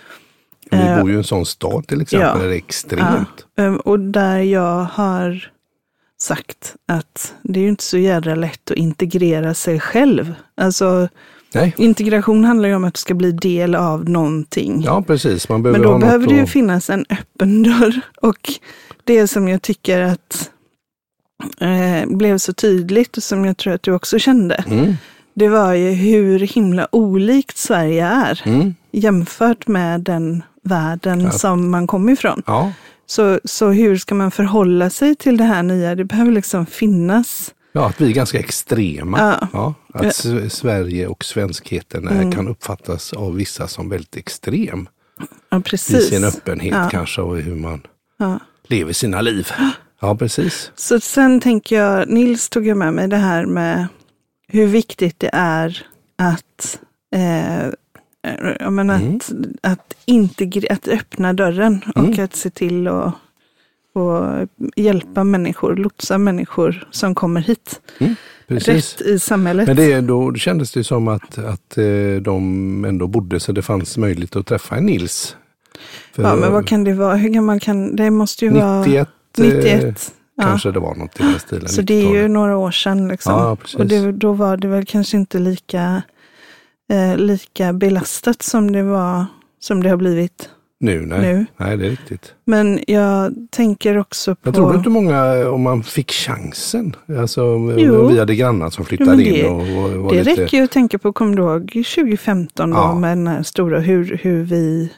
Vi 0.70 0.76
Eh, 0.78 1.00
bor 1.00 1.08
ju 1.10 1.14
i 1.14 1.18
en 1.18 1.24
sån 1.24 1.46
stad 1.46 1.86
till 1.86 2.00
exempel 2.00 2.28
ja. 2.28 2.42
där 2.42 2.48
det 2.48 2.54
är 2.54 2.58
extremt. 2.58 3.46
Ja, 3.54 3.64
ehm, 3.64 3.76
och 3.76 4.00
där 4.00 4.38
jag 4.38 4.84
har 4.84 5.50
sagt 6.18 6.74
att 6.88 7.34
det 7.42 7.60
är 7.60 7.62
ju 7.62 7.68
inte 7.68 7.84
så 7.84 7.98
jädra 7.98 8.34
lätt 8.34 8.70
att 8.70 8.76
integrera 8.76 9.54
sig 9.54 9.80
själv. 9.80 10.34
Alltså 10.54 11.08
Nej, 11.54 11.74
integration 11.78 12.44
handlar 12.44 12.68
ju 12.68 12.74
om 12.74 12.84
att 12.84 12.94
du 12.94 12.98
ska 12.98 13.14
bli 13.14 13.32
del 13.32 13.74
av 13.74 14.08
någonting. 14.10 14.82
ja 14.84 15.02
precis. 15.06 15.48
Man 15.48 15.62
behöver 15.62 15.78
Men 15.80 15.88
då 15.92 15.98
behöver 15.98 16.26
det 16.26 16.34
ju 16.34 16.42
att... 16.42 16.50
finnas 16.50 16.90
en 16.90 17.04
öppen 17.10 17.62
dörr. 17.62 18.00
Och 18.22 18.52
det 19.06 19.28
som 19.28 19.48
jag 19.48 19.62
tycker 19.62 20.00
att 20.00 20.50
eh, 21.60 22.06
blev 22.16 22.38
så 22.38 22.52
tydligt 22.52 23.16
och 23.16 23.22
som 23.22 23.44
jag 23.44 23.56
tror 23.56 23.72
att 23.74 23.82
du 23.82 23.92
också 23.92 24.18
kände, 24.18 24.54
Mm, 24.66 24.94
det 25.34 25.48
var 25.48 25.72
ju 25.72 25.90
hur 25.90 26.38
himla 26.38 26.88
olikt 26.92 27.56
Sverige 27.56 28.06
är 28.06 28.42
mm, 28.44 28.74
jämfört 28.92 29.66
med 29.66 30.00
den 30.00 30.42
världen 30.62 31.20
Ja. 31.20 31.30
som 31.30 31.70
man 31.70 31.86
kom 31.86 32.08
ifrån. 32.08 32.42
ja, 32.46 32.72
Så, 33.06 33.40
så 33.44 33.68
hur 33.68 33.96
ska 33.96 34.14
man 34.14 34.30
förhålla 34.30 34.90
sig 34.90 35.14
till 35.16 35.36
det 35.36 35.44
här 35.44 35.62
nya? 35.62 35.94
Det 35.94 36.04
behöver 36.04 36.32
liksom 36.32 36.66
finnas. 36.66 37.54
ja, 37.72 37.86
att 37.88 38.00
vi 38.00 38.06
är 38.10 38.12
ganska 38.14 38.38
extrema. 38.38 39.18
Ja. 39.42 39.48
Ja, 39.52 39.74
att 39.94 40.04
S- 40.04 40.54
Sverige 40.54 41.06
och 41.06 41.24
svenskheten 41.24 42.08
Mm. 42.08 42.32
kan 42.32 42.48
uppfattas 42.48 43.12
av 43.12 43.34
vissa 43.34 43.68
som 43.68 43.88
väldigt 43.88 44.16
extrem. 44.16 44.88
Ja, 45.50 45.58
I 45.58 45.62
precis. 45.62 46.08
sin 46.08 46.24
öppenhet 46.24 46.74
Ja. 46.74 46.88
kanske 46.90 47.20
och 47.20 47.38
i 47.38 47.42
hur 47.42 47.54
man 47.56 47.80
Ja. 48.18 48.38
Lever 48.68 48.92
sina 48.92 49.20
liv. 49.20 49.48
Ja, 50.00 50.16
precis. 50.16 50.70
Så 50.76 51.00
sen 51.00 51.40
tänker 51.40 51.76
jag, 51.76 52.08
Nils 52.08 52.48
tog 52.48 52.66
jag 52.66 52.76
med 52.76 52.92
mig 52.94 53.08
det 53.08 53.16
här 53.16 53.46
med 53.46 53.86
hur 54.48 54.66
viktigt 54.66 55.20
det 55.20 55.30
är 55.32 55.86
att, 56.18 56.78
eh, 57.14 57.66
jag 58.60 58.72
menar 58.72 58.96
Mm. 59.00 59.16
att, 59.16 59.32
att, 59.62 59.94
integra- 60.06 60.72
att 60.72 60.88
öppna 60.88 61.32
dörren 61.32 61.80
och 61.94 62.04
Mm. 62.04 62.24
att 62.24 62.36
se 62.36 62.50
till 62.50 62.88
att 62.88 63.14
och 63.94 64.48
hjälpa 64.76 65.24
människor, 65.24 65.76
lotsa 65.76 66.18
människor 66.18 66.88
som 66.90 67.14
kommer 67.14 67.40
hit 67.40 67.80
precis. 68.48 68.68
rätt 69.00 69.06
i 69.06 69.18
samhället. 69.18 69.66
Men 69.66 69.76
det, 69.76 70.00
då 70.00 70.34
kändes 70.34 70.72
det 70.72 70.84
som 70.84 71.08
att, 71.08 71.38
att 71.38 71.78
eh, 71.78 71.84
de 72.22 72.84
ändå 72.84 73.06
bodde 73.06 73.40
så 73.40 73.52
det 73.52 73.62
fanns 73.62 73.96
möjlighet 73.98 74.36
att 74.36 74.46
träffa 74.46 74.76
en 74.76 74.86
Nils. 74.86 75.36
För 76.16 76.22
ja, 76.22 76.36
men 76.36 76.52
vad 76.52 76.66
kan 76.66 76.84
det 76.84 76.92
vara? 76.94 77.14
Hur 77.16 77.28
gammal 77.28 77.60
kan 77.60 77.96
det? 77.96 78.10
måste 78.10 78.44
ju 78.44 78.50
vara 78.50 78.80
91, 78.80 79.08
91. 79.38 79.84
Eh, 79.84 79.94
Ja. 80.38 80.42
kanske 80.44 80.70
det 80.72 80.80
var 80.80 80.94
något 80.94 81.20
i 81.20 81.22
den 81.22 81.38
stilen. 81.40 81.68
Så 81.68 81.82
det 81.82 81.94
är 81.94 82.00
ju 82.02 82.06
90-talet. 82.08 82.30
några 82.30 82.56
år 82.56 82.70
sedan. 82.70 83.08
Liksom. 83.08 83.32
Ja, 83.32 83.56
och 83.78 83.86
det, 83.86 84.12
då 84.12 84.32
var 84.32 84.56
det 84.56 84.68
väl 84.68 84.84
kanske 84.84 85.16
inte 85.16 85.38
lika, 85.38 86.02
eh, 86.92 87.16
lika 87.16 87.72
belastat 87.72 88.42
som 88.42 88.72
det, 88.72 88.82
var, 88.82 89.24
som 89.60 89.82
det 89.82 89.88
har 89.90 89.96
blivit 89.96 90.48
nu, 90.80 91.06
nej. 91.06 91.20
nu. 91.20 91.46
nej, 91.56 91.76
det 91.76 91.86
är 91.86 91.90
riktigt. 91.90 92.34
Men 92.44 92.80
jag 92.86 93.34
tänker 93.50 93.98
också 93.98 94.34
på... 94.34 94.40
Jag 94.48 94.54
tror 94.54 94.74
inte 94.76 94.88
många, 94.90 95.48
om 95.50 95.62
man 95.62 95.82
fick 95.82 96.12
chansen, 96.12 96.96
alltså 97.18 97.40
Jo. 97.76 98.06
vi 98.08 98.18
hade 98.18 98.34
grannar 98.34 98.70
som 98.70 98.84
flyttade 98.84 99.22
Jo, 99.22 99.32
det- 99.32 99.38
in 99.38 99.46
och, 99.46 99.60
och 99.94 100.02
var 100.02 100.12
det 100.12 100.24
lite... 100.24 100.42
räcker 100.42 100.56
ju 100.58 100.64
att 100.64 100.70
tänka 100.70 100.98
på, 100.98 101.12
kommer 101.12 101.36
du 101.36 101.42
ihåg 101.42 101.70
2015 101.70 102.70
då, 102.70 102.76
Ja. 102.76 102.94
med 102.94 103.18
den 103.18 103.26
här 103.26 103.42
stora, 103.42 103.80
hur, 103.80 104.20
hur 104.22 104.42
vi 104.44 104.92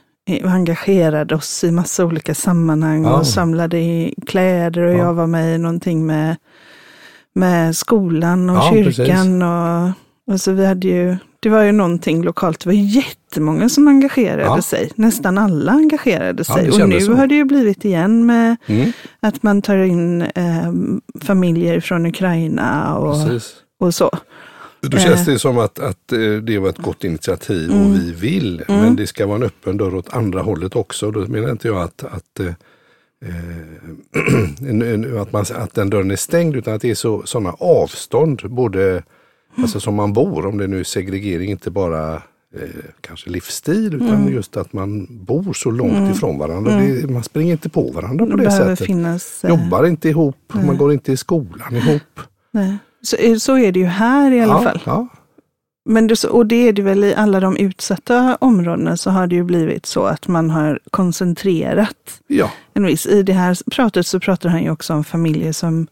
engagerade 0.45 1.35
oss 1.35 1.65
i 1.65 1.71
massa 1.71 2.05
olika 2.05 2.35
sammanhang 2.35 3.05
Ja. 3.05 3.19
och 3.19 3.27
samlade 3.27 3.79
i 3.79 4.15
kläder 4.27 4.83
och 4.83 4.93
Ja. 4.95 4.99
jag 4.99 5.15
var 5.15 5.27
med 5.27 5.55
i 5.55 5.59
någonting 5.59 6.07
med, 6.07 6.37
med 7.35 7.77
skolan 7.77 8.51
och 8.51 8.57
Ja, 8.57 8.71
kyrkan 8.73 9.43
och, 9.43 9.91
och 10.35 10.41
så 10.41 10.53
vi 10.53 10.67
hade 10.67 10.89
ju, 10.89 11.17
det 11.41 11.49
var 11.49 11.63
ju 11.63 11.73
någonting 11.73 12.23
lokalt, 12.23 12.61
det 12.61 12.67
var 12.69 12.75
jättemånga 12.75 13.69
som 13.69 13.89
engagerade 13.89 14.63
sig, 14.63 14.91
nästan 14.95 15.39
alla 15.39 15.73
engagerade 15.73 16.45
sig 16.45 16.71
och 16.71 16.89
nu 16.89 17.01
så. 17.01 17.13
har 17.15 17.27
det 17.27 17.35
ju 17.35 17.45
blivit 17.45 17.85
igen 17.85 18.27
med 18.27 18.57
Mm, 18.67 18.93
att 19.21 19.43
man 19.43 19.63
tar 19.63 19.77
in 19.77 20.23
eh, 20.23 20.73
familjer 21.21 21.81
från 21.81 22.07
Ukraina 22.07 22.97
och, 22.99 23.15
precis. 23.29 23.55
och 23.81 23.95
så. 23.95 24.11
Då 24.81 24.99
känns 24.99 25.25
det 25.27 25.39
som 25.39 25.59
att, 25.59 25.79
att 25.79 26.13
eh, 26.13 26.19
det 26.43 26.59
var 26.59 26.69
ett 26.69 26.79
gott 26.79 27.05
initiativ 27.05 27.71
och 27.71 27.95
vi 27.95 28.13
vill. 28.13 28.63
Men 28.69 28.97
det 28.97 29.07
ska 29.07 29.27
vara 29.27 29.37
en 29.37 29.43
öppen 29.43 29.77
dörr 29.77 29.95
åt 29.95 30.15
andra 30.15 30.43
hållet 30.43 30.77
också. 30.77 31.11
Då 31.11 31.21
menar 31.21 31.51
inte 31.51 31.69
jag 31.69 31.83
att, 31.83 32.05
att, 32.05 32.41
eh, 32.41 32.53
en- 34.69 35.19
att, 35.19 35.33
man, 35.33 35.45
att 35.55 35.75
den 35.75 35.91
dörren 35.91 36.11
är 36.11 36.17
stängd 36.17 36.57
utan 36.57 36.75
att 36.75 36.83
det 36.83 36.91
är 36.91 36.95
så, 36.95 37.23
sådana 37.27 37.53
avstånd 37.59 38.43
både 38.51 39.03
alltså 39.57 39.81
som 39.81 39.95
man 39.95 40.13
bor, 40.13 40.47
om 40.47 40.59
det 40.59 40.67
nu 40.67 40.81
är 40.81 40.85
segregering, 40.85 41.51
inte 41.51 41.71
bara 41.71 42.15
eh, 42.55 42.69
kanske 43.01 43.31
livsstil 43.31 43.95
utan 43.95 44.29
just 44.33 44.57
att 44.57 44.73
man 44.73 45.07
bor 45.11 45.53
så 45.53 45.71
långt 45.71 46.17
ifrån 46.17 46.39
varandra. 46.39 46.77
Det, 46.77 47.11
man 47.11 47.25
springer 47.25 47.53
inte 47.53 47.69
på 47.69 47.91
varandra 47.91 48.27
på 48.27 48.37
Det 48.37 48.45
det 48.45 48.51
sättet. 48.51 48.87
finnas... 48.87 49.45
eh, 49.45 49.51
Jobbar 49.51 49.87
inte 49.87 50.09
ihop, 50.09 50.37
man 50.53 50.77
går 50.77 50.93
inte 50.93 51.13
i 51.13 51.17
skolan 51.17 51.77
ihop. 51.77 52.21
nej. 52.51 52.79
Så, 53.03 53.17
eh, 53.17 53.37
så 53.37 53.59
är 53.59 53.73
det 53.73 53.81
ju 53.81 53.87
här 53.87 54.33
i 54.33 54.41
alla 54.41 54.53
ja, 54.53 54.63
fall. 54.63 54.81
Ja, 54.87 55.09
Men 55.85 56.07
det, 56.07 56.25
och 56.25 56.47
det 56.47 56.69
är 56.69 56.73
det 56.73 56.83
väl 56.83 57.05
i 57.05 57.15
alla 57.15 57.41
de 57.41 57.57
utsatta 57.57 58.37
områdena 58.41 58.97
så 58.97 59.11
har 59.11 59.27
det 59.27 59.35
ju 59.35 59.45
blivit 59.45 59.87
så 59.87 60.05
att 60.05 60.29
man 60.29 60.51
har 60.51 60.81
koncentrerat 60.91 62.21
ja. 62.27 62.51
en 62.75 62.87
viss. 62.87 63.07
I 63.07 63.23
det 63.23 63.33
här 63.33 63.71
pratet 63.71 64.07
så 64.07 64.21
pratar 64.21 64.49
han 64.49 64.63
ju 64.63 64.71
också 64.71 64.95
om 64.95 65.05
familjer 65.05 65.53
som, 65.53 65.87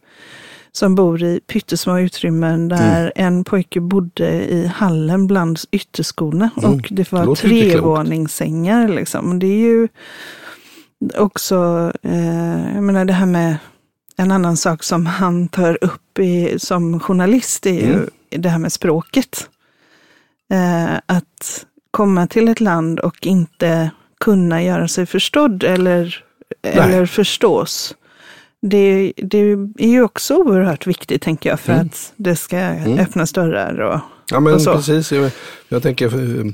som 0.72 0.94
bor 0.94 1.22
i 1.22 1.40
pyttesmå 1.46 1.98
utrymmen 1.98 2.68
där 2.68 3.00
Mm. 3.00 3.12
en 3.14 3.44
pojke 3.44 3.80
bodde 3.80 4.30
i 4.52 4.66
hallen 4.66 5.26
bland 5.26 5.58
ytterskorna 5.70 6.50
Mm, 6.56 6.72
och 6.72 6.88
det 6.90 7.12
var 7.12 7.34
trevåningssängar 7.34 8.88
liksom. 8.88 9.38
Det 9.38 9.46
är 9.46 9.58
ju 9.58 9.88
också, 11.14 11.92
eh, 12.02 12.74
jag 12.74 12.82
menar 12.82 13.04
det 13.04 13.12
här 13.12 13.26
med 13.26 13.56
en 14.16 14.30
annan 14.32 14.56
sak 14.56 14.82
som 14.82 15.06
han 15.06 15.48
tar 15.48 15.78
upp 15.84 16.18
i, 16.18 16.58
som 16.58 17.00
journalist 17.00 17.66
är 17.66 17.70
ju 17.86 17.92
Mm. 17.94 18.08
det 18.30 18.48
här 18.48 18.58
med 18.58 18.72
språket. 18.72 19.48
Eh, 20.52 20.94
att 21.06 21.66
komma 21.90 22.26
till 22.26 22.48
ett 22.48 22.60
land 22.60 23.00
och 23.00 23.26
inte 23.26 23.90
kunna 24.20 24.62
göra 24.62 24.88
sig 24.88 25.06
förstådd 25.06 25.62
eller, 25.64 26.24
eller 26.62 27.06
förstås. 27.06 27.94
Det, 28.62 29.12
det 29.16 29.38
är 29.78 29.88
ju 29.88 30.02
också 30.02 30.34
oerhört 30.36 30.86
viktigt, 30.86 31.22
tänker 31.22 31.50
jag, 31.50 31.60
för 31.60 31.72
Mm. 31.72 31.86
att 31.86 32.12
det 32.16 32.36
ska 32.36 32.58
öppnas 32.98 33.32
dörrar. 33.32 33.78
Och, 33.80 34.00
Ja 34.30 34.40
men 34.40 34.54
Och 34.54 34.62
så. 34.62 34.72
precis. 34.74 35.12
Jag, 35.12 35.30
jag 35.68 35.82
tänker, 35.82 36.06
eh, 36.06 36.44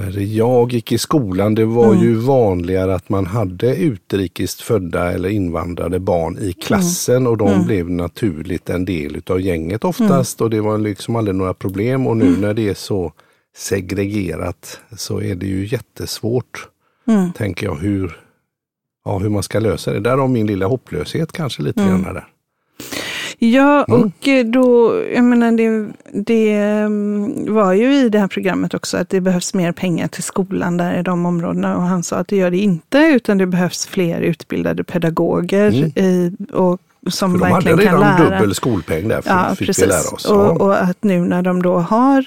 när 0.00 0.20
jag 0.36 0.72
gick 0.72 0.92
i 0.92 0.98
skolan, 0.98 1.54
det 1.54 1.64
var 1.64 1.92
Mm. 1.92 2.04
ju 2.04 2.14
vanligare 2.14 2.94
att 2.94 3.08
man 3.08 3.26
hade 3.26 3.76
utrikes 3.76 4.54
födda 4.62 5.12
eller 5.12 5.28
invandrade 5.28 5.98
barn 6.00 6.38
i 6.38 6.52
klassen 6.52 7.26
och 7.26 7.36
de 7.36 7.48
Mm. 7.48 7.66
blev 7.66 7.90
naturligt 7.90 8.70
en 8.70 8.84
del 8.84 9.16
utav 9.16 9.40
gänget 9.40 9.84
oftast 9.84 10.40
och 10.40 10.50
det 10.50 10.60
var 10.60 10.78
liksom 10.78 11.16
aldrig 11.16 11.34
några 11.34 11.54
problem 11.54 12.06
och 12.06 12.16
nu 12.16 12.26
Mm. 12.26 12.40
när 12.40 12.54
det 12.54 12.68
är 12.68 12.74
så 12.74 13.12
segregerat 13.56 14.80
så 14.96 15.20
är 15.22 15.34
det 15.34 15.46
ju 15.46 15.66
jättesvårt, 15.66 16.68
Mm. 17.08 17.32
tänker 17.32 17.66
jag, 17.66 17.74
hur, 17.74 18.16
ja, 19.04 19.18
hur 19.18 19.28
man 19.28 19.42
ska 19.42 19.58
lösa 19.60 19.92
det. 19.92 20.00
Där 20.00 20.16
har 20.18 20.28
min 20.28 20.46
lilla 20.46 20.66
hopplöshet 20.66 21.32
kanske 21.32 21.62
lite 21.62 21.82
Mm. 21.82 22.02
grann 22.02 22.14
där. 22.14 22.26
Ja, 23.42 23.84
Mm. 23.88 24.00
och 24.02 24.28
eh, 24.28 24.46
då, 24.46 24.94
jag 25.14 25.24
menar 25.24 25.52
det, 25.52 25.88
det 26.12 26.52
mm, 26.58 27.54
var 27.54 27.72
ju 27.72 27.94
i 27.94 28.08
det 28.08 28.18
här 28.18 28.26
programmet 28.28 28.74
också 28.74 28.96
att 28.96 29.08
det 29.08 29.20
behövs 29.20 29.54
mer 29.54 29.72
pengar 29.72 30.08
till 30.08 30.22
skolan 30.22 30.76
där 30.76 30.98
i 30.98 31.02
de 31.02 31.26
områdena 31.26 31.76
och 31.76 31.82
han 31.82 32.02
sa 32.02 32.16
att 32.16 32.28
det 32.28 32.36
gör 32.36 32.50
det 32.50 32.58
inte 32.58 32.98
utan 32.98 33.38
det 33.38 33.46
behövs 33.46 33.86
fler 33.86 34.20
utbildade 34.20 34.84
pedagoger 34.84 35.68
Mm. 35.68 35.90
i, 35.96 36.32
och 36.52 36.80
som 37.10 37.32
För 37.32 37.38
de 37.38 37.52
hade 37.52 37.54
verkligen 37.54 37.78
kan 37.78 38.00
redan 38.00 38.18
lära. 38.28 38.38
dubbel 38.40 38.54
skolpeng 38.54 39.08
där, 39.08 39.20
för 39.20 39.30
Ja, 39.30 39.54
fick 39.54 39.66
precis. 39.68 39.84
vi 39.84 39.88
lära 39.88 40.14
oss. 40.14 40.24
Och, 40.24 40.36
Ja. 40.40 40.50
och 40.50 40.82
att 40.82 41.04
nu 41.04 41.20
när 41.20 41.42
de 41.42 41.62
då 41.62 41.78
har 41.78 42.24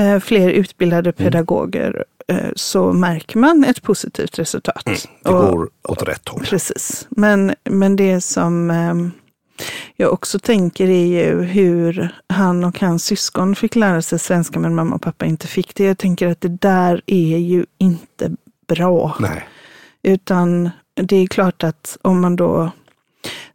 eh, 0.00 0.18
fler 0.20 0.50
utbildade 0.50 1.12
Mm. 1.18 1.30
pedagoger 1.32 2.04
eh, 2.28 2.36
så 2.56 2.92
märker 2.92 3.38
man 3.38 3.64
ett 3.64 3.82
positivt 3.82 4.38
resultat. 4.38 4.86
Mm, 4.86 4.98
Det 5.24 5.30
Och- 5.30 5.50
går 5.52 5.68
åt 5.88 6.02
rätt 6.08 6.28
håll. 6.28 6.42
Precis. 6.44 7.06
Men, 7.10 7.54
men 7.64 7.96
det 7.96 8.20
som 8.20 8.70
eh, 8.70 8.94
jag 9.96 10.12
också 10.12 10.38
tänker 10.38 10.88
är 10.88 11.06
ju 11.06 11.42
hur 11.42 12.14
han 12.28 12.64
och 12.64 12.80
hans 12.80 13.04
syskon 13.04 13.56
fick 13.56 13.76
lära 13.76 14.02
sig 14.02 14.18
svenska 14.18 14.58
men 14.58 14.74
mamma 14.74 14.94
och 14.94 15.02
pappa 15.02 15.26
inte 15.26 15.46
fick 15.46 15.74
det. 15.74 15.84
Jag 15.84 15.98
tänker 15.98 16.28
att 16.28 16.40
det 16.40 16.48
där 16.48 17.02
är 17.06 17.38
ju 17.38 17.66
inte 17.78 18.30
bra. 18.68 19.16
Nej. 19.20 19.48
Utan 20.02 20.70
det 20.94 21.16
är 21.16 21.26
klart 21.26 21.64
att 21.64 21.98
om 22.02 22.20
man 22.20 22.36
då... 22.36 22.70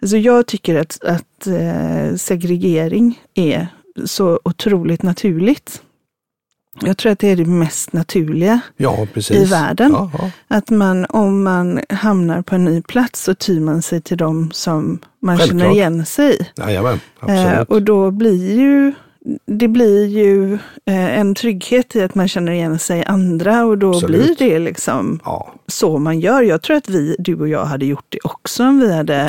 Alltså 0.01 0.17
jag 0.17 0.47
tycker 0.47 0.75
att, 0.75 1.03
att 1.03 1.47
eh, 1.47 2.15
segregering 2.15 3.21
är 3.33 3.67
så 4.05 4.39
otroligt 4.43 5.03
naturligt. 5.03 5.81
Jag 6.81 6.97
tror 6.97 7.11
att 7.11 7.19
det 7.19 7.27
är 7.31 7.35
det 7.35 7.45
mest 7.45 7.93
naturliga. 7.93 8.59
Ja. 8.77 9.07
I 9.31 9.45
världen. 9.45 9.91
Ja, 9.91 10.11
ja. 10.19 10.29
Att 10.47 10.69
man, 10.69 11.05
om 11.05 11.43
man 11.43 11.79
hamnar 11.89 12.41
på 12.41 12.55
en 12.55 12.65
ny 12.65 12.81
plats 12.81 13.23
så 13.23 13.33
tyr 13.35 13.59
man 13.59 13.81
sig 13.81 14.01
till 14.01 14.17
dem 14.17 14.49
som 14.53 14.99
man 15.19 15.37
Självklart. 15.37 15.61
känner 15.61 15.73
igen 15.73 16.05
sig 16.05 16.33
i. 16.41 16.47
Jajamän, 16.61 16.99
Eh, 17.27 17.59
och 17.59 17.81
då 17.81 18.11
blir 18.11 18.55
ju, 18.59 18.93
det 19.45 19.67
blir 19.67 20.05
ju 20.05 20.53
eh, 20.85 21.19
en 21.19 21.35
trygghet 21.35 21.95
i 21.95 22.01
att 22.01 22.15
man 22.15 22.27
känner 22.27 22.51
igen 22.51 22.79
sig 22.79 22.99
i 22.99 23.03
andra 23.03 23.65
och 23.65 23.77
då 23.77 23.89
Absolut. 23.89 24.37
blir 24.37 24.49
det 24.49 24.59
liksom 24.59 25.19
ja, 25.25 25.53
så 25.67 25.97
man 25.97 26.19
gör. 26.19 26.41
Jag 26.41 26.61
tror 26.61 26.77
att 26.77 26.89
vi, 26.89 27.15
du 27.19 27.35
och 27.35 27.47
jag 27.47 27.65
hade 27.65 27.85
gjort 27.85 28.05
det 28.09 28.19
också 28.23 28.63
om 28.63 28.79
vi 28.79 28.93
hade 28.93 29.13
gör 29.13 29.23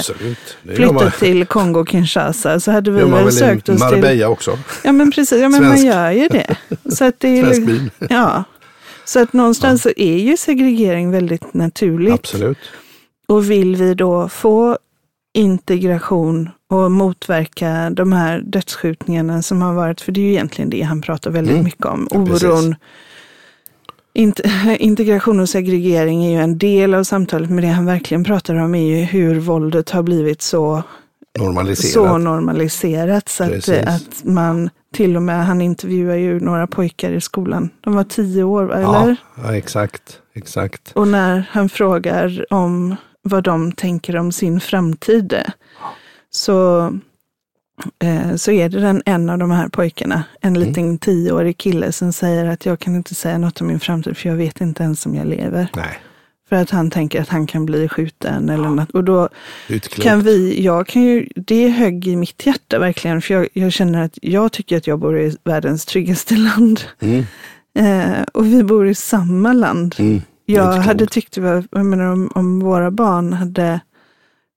man, 0.65 0.77
flyttat 0.77 1.19
till 1.19 1.45
Kongo-Kinshasa. 1.45 2.61
Så 2.61 2.71
hade 2.71 2.91
vi 2.91 3.01
gör 3.01 3.09
man 3.09 3.25
väl 3.25 3.33
sökt 3.33 3.69
oss 3.69 3.89
till... 3.89 3.97
Marbella 3.97 4.29
också. 4.29 4.59
Ja 4.85 4.93
men 4.93 5.11
precis, 5.11 5.41
ja, 5.41 5.49
men 5.49 5.69
man 5.69 5.85
gör 5.85 6.11
ju 6.11 6.29
det. 6.29 6.57
Så 6.91 7.05
att 7.05 7.21
det 7.21 7.29
är, 7.39 7.43
Svensk 7.43 7.61
li- 7.61 7.67
bil. 7.67 7.91
ja. 8.11 8.45
Så 9.05 9.23
att 9.23 9.33
någonstans 9.33 9.83
så 9.83 9.91
är 9.97 10.17
ju 10.19 10.37
segregering 10.37 11.11
väldigt 11.11 11.55
naturligt. 11.55 12.15
Absolut. 12.15 12.59
Och 13.27 13.51
vill 13.51 13.77
vi 13.77 13.95
då 13.95 14.29
få 14.29 14.79
integration 15.39 16.51
och 16.71 16.91
motverka 16.93 17.91
de 17.91 18.13
här 18.13 18.41
dödsskjutningarna 18.41 19.43
som 19.43 19.63
har 19.63 19.73
varit, 19.75 20.01
för 20.01 20.13
det 20.13 20.21
är 20.21 20.23
ju 20.23 20.31
egentligen 20.31 20.71
det 20.71 20.83
han 20.83 21.01
pratar 21.03 21.31
väldigt 21.31 21.53
Mm. 21.53 21.65
mycket 21.65 21.87
om, 21.87 22.09
oron. 22.11 22.75
Int 24.15 24.41
integration 24.79 25.41
och 25.41 25.49
segregering 25.49 26.25
är 26.25 26.31
ju 26.31 26.37
en 26.37 26.59
del 26.59 26.95
av 26.95 27.05
samtalet, 27.05 27.51
men 27.51 27.65
det 27.65 27.71
han 27.71 27.87
verkligen 27.87 28.25
pratar 28.25 28.55
om 28.55 28.75
är 28.75 28.97
ju 28.99 29.05
hur 29.05 29.41
våldet 29.41 29.91
har 29.91 30.03
blivit 30.03 30.43
så, 30.43 30.83
Normaliserat. 31.39 31.93
så 31.93 32.19
normaliserat. 32.19 33.29
Så 33.29 33.45
att, 33.45 33.69
att 33.69 34.25
man 34.25 34.71
till 34.95 35.17
och 35.17 35.23
med, 35.23 35.47
han 35.47 35.61
intervjuar 35.61 36.17
ju 36.17 36.41
några 36.41 36.67
pojkar 36.67 37.11
i 37.13 37.21
skolan, 37.21 37.71
de 37.81 37.95
var 37.95 38.05
tio 38.05 38.43
år, 38.43 38.75
eller? 38.75 38.83
ja, 38.83 39.15
ja, 39.45 39.57
exakt. 39.57 40.19
exakt. 40.35 40.93
Och 40.95 41.09
när 41.09 41.49
han 41.51 41.69
frågar 41.69 42.47
om 42.51 42.97
vad 43.29 43.45
de 43.45 43.73
tänker 43.73 44.17
om 44.17 44.33
sin 44.33 44.61
framtid, 44.61 45.35
så, 46.31 46.87
eh, 48.05 48.37
så 48.37 48.51
är 48.51 48.69
det 48.69 48.81
den, 48.81 49.03
en 49.07 49.31
av 49.31 49.39
de 49.39 49.51
här 49.51 49.69
pojkarna, 49.69 50.25
en 50.41 50.57
Mm. 50.57 50.69
liten 50.69 50.99
tioårig 50.99 51.59
kille 51.59 51.93
som 51.93 52.13
säger 52.13 52.45
att 52.47 52.67
jag 52.67 52.79
kan 52.79 52.95
inte 52.97 53.15
säga 53.15 53.39
något 53.39 53.61
om 53.61 53.67
min 53.67 53.81
framtid 53.81 54.17
för 54.17 54.29
jag 54.29 54.37
vet 54.37 54.61
inte 54.61 54.83
ens 54.83 55.07
om 55.07 55.15
jag 55.15 55.27
lever. 55.27 55.69
Nej, 55.77 55.99
För 56.49 56.57
att 56.57 56.71
han 56.71 56.91
tänker 56.91 57.21
att 57.23 57.29
han 57.29 57.47
kan 57.47 57.67
bli 57.67 57.89
skjuten 57.89 58.49
eller 58.49 58.69
något. 58.69 58.91
Och 58.91 59.05
då 59.05 59.29
utklokt. 59.69 60.03
kan 60.03 60.21
vi, 60.23 60.63
jag 60.65 60.87
kan 60.87 61.03
ju, 61.03 61.29
det 61.37 61.69
högg 61.69 62.07
i 62.07 62.17
mitt 62.17 62.47
hjärta 62.47 62.79
verkligen, 62.79 63.23
för 63.23 63.35
jag, 63.35 63.49
jag 63.53 63.73
känner 63.73 64.03
att 64.05 64.19
jag 64.23 64.53
tycker 64.53 64.77
att 64.77 64.87
jag 64.87 64.99
bor 64.99 65.19
i 65.21 65.37
världens 65.45 65.85
tryggaste 65.85 66.37
land. 66.37 66.81
Mm, 67.01 67.25
Eh, 67.75 68.23
och 68.35 68.47
vi 68.47 68.63
bor 68.65 68.89
i 68.89 68.95
samma 68.95 69.53
land. 69.53 69.95
mm. 69.99 70.23
Jag 70.53 70.73
hade 70.73 71.07
tyckt 71.07 71.33
det 71.33 71.41
var, 71.41 71.65
jag 71.71 71.87
menar, 71.87 72.05
om, 72.13 72.31
om 72.35 72.61
våra 72.61 72.91
barn 72.91 73.33
hade 73.33 73.81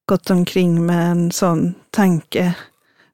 gått 0.06 0.30
omkring 0.30 0.86
med 0.86 1.12
en 1.12 1.32
sån 1.32 1.74
tanke, 1.90 2.54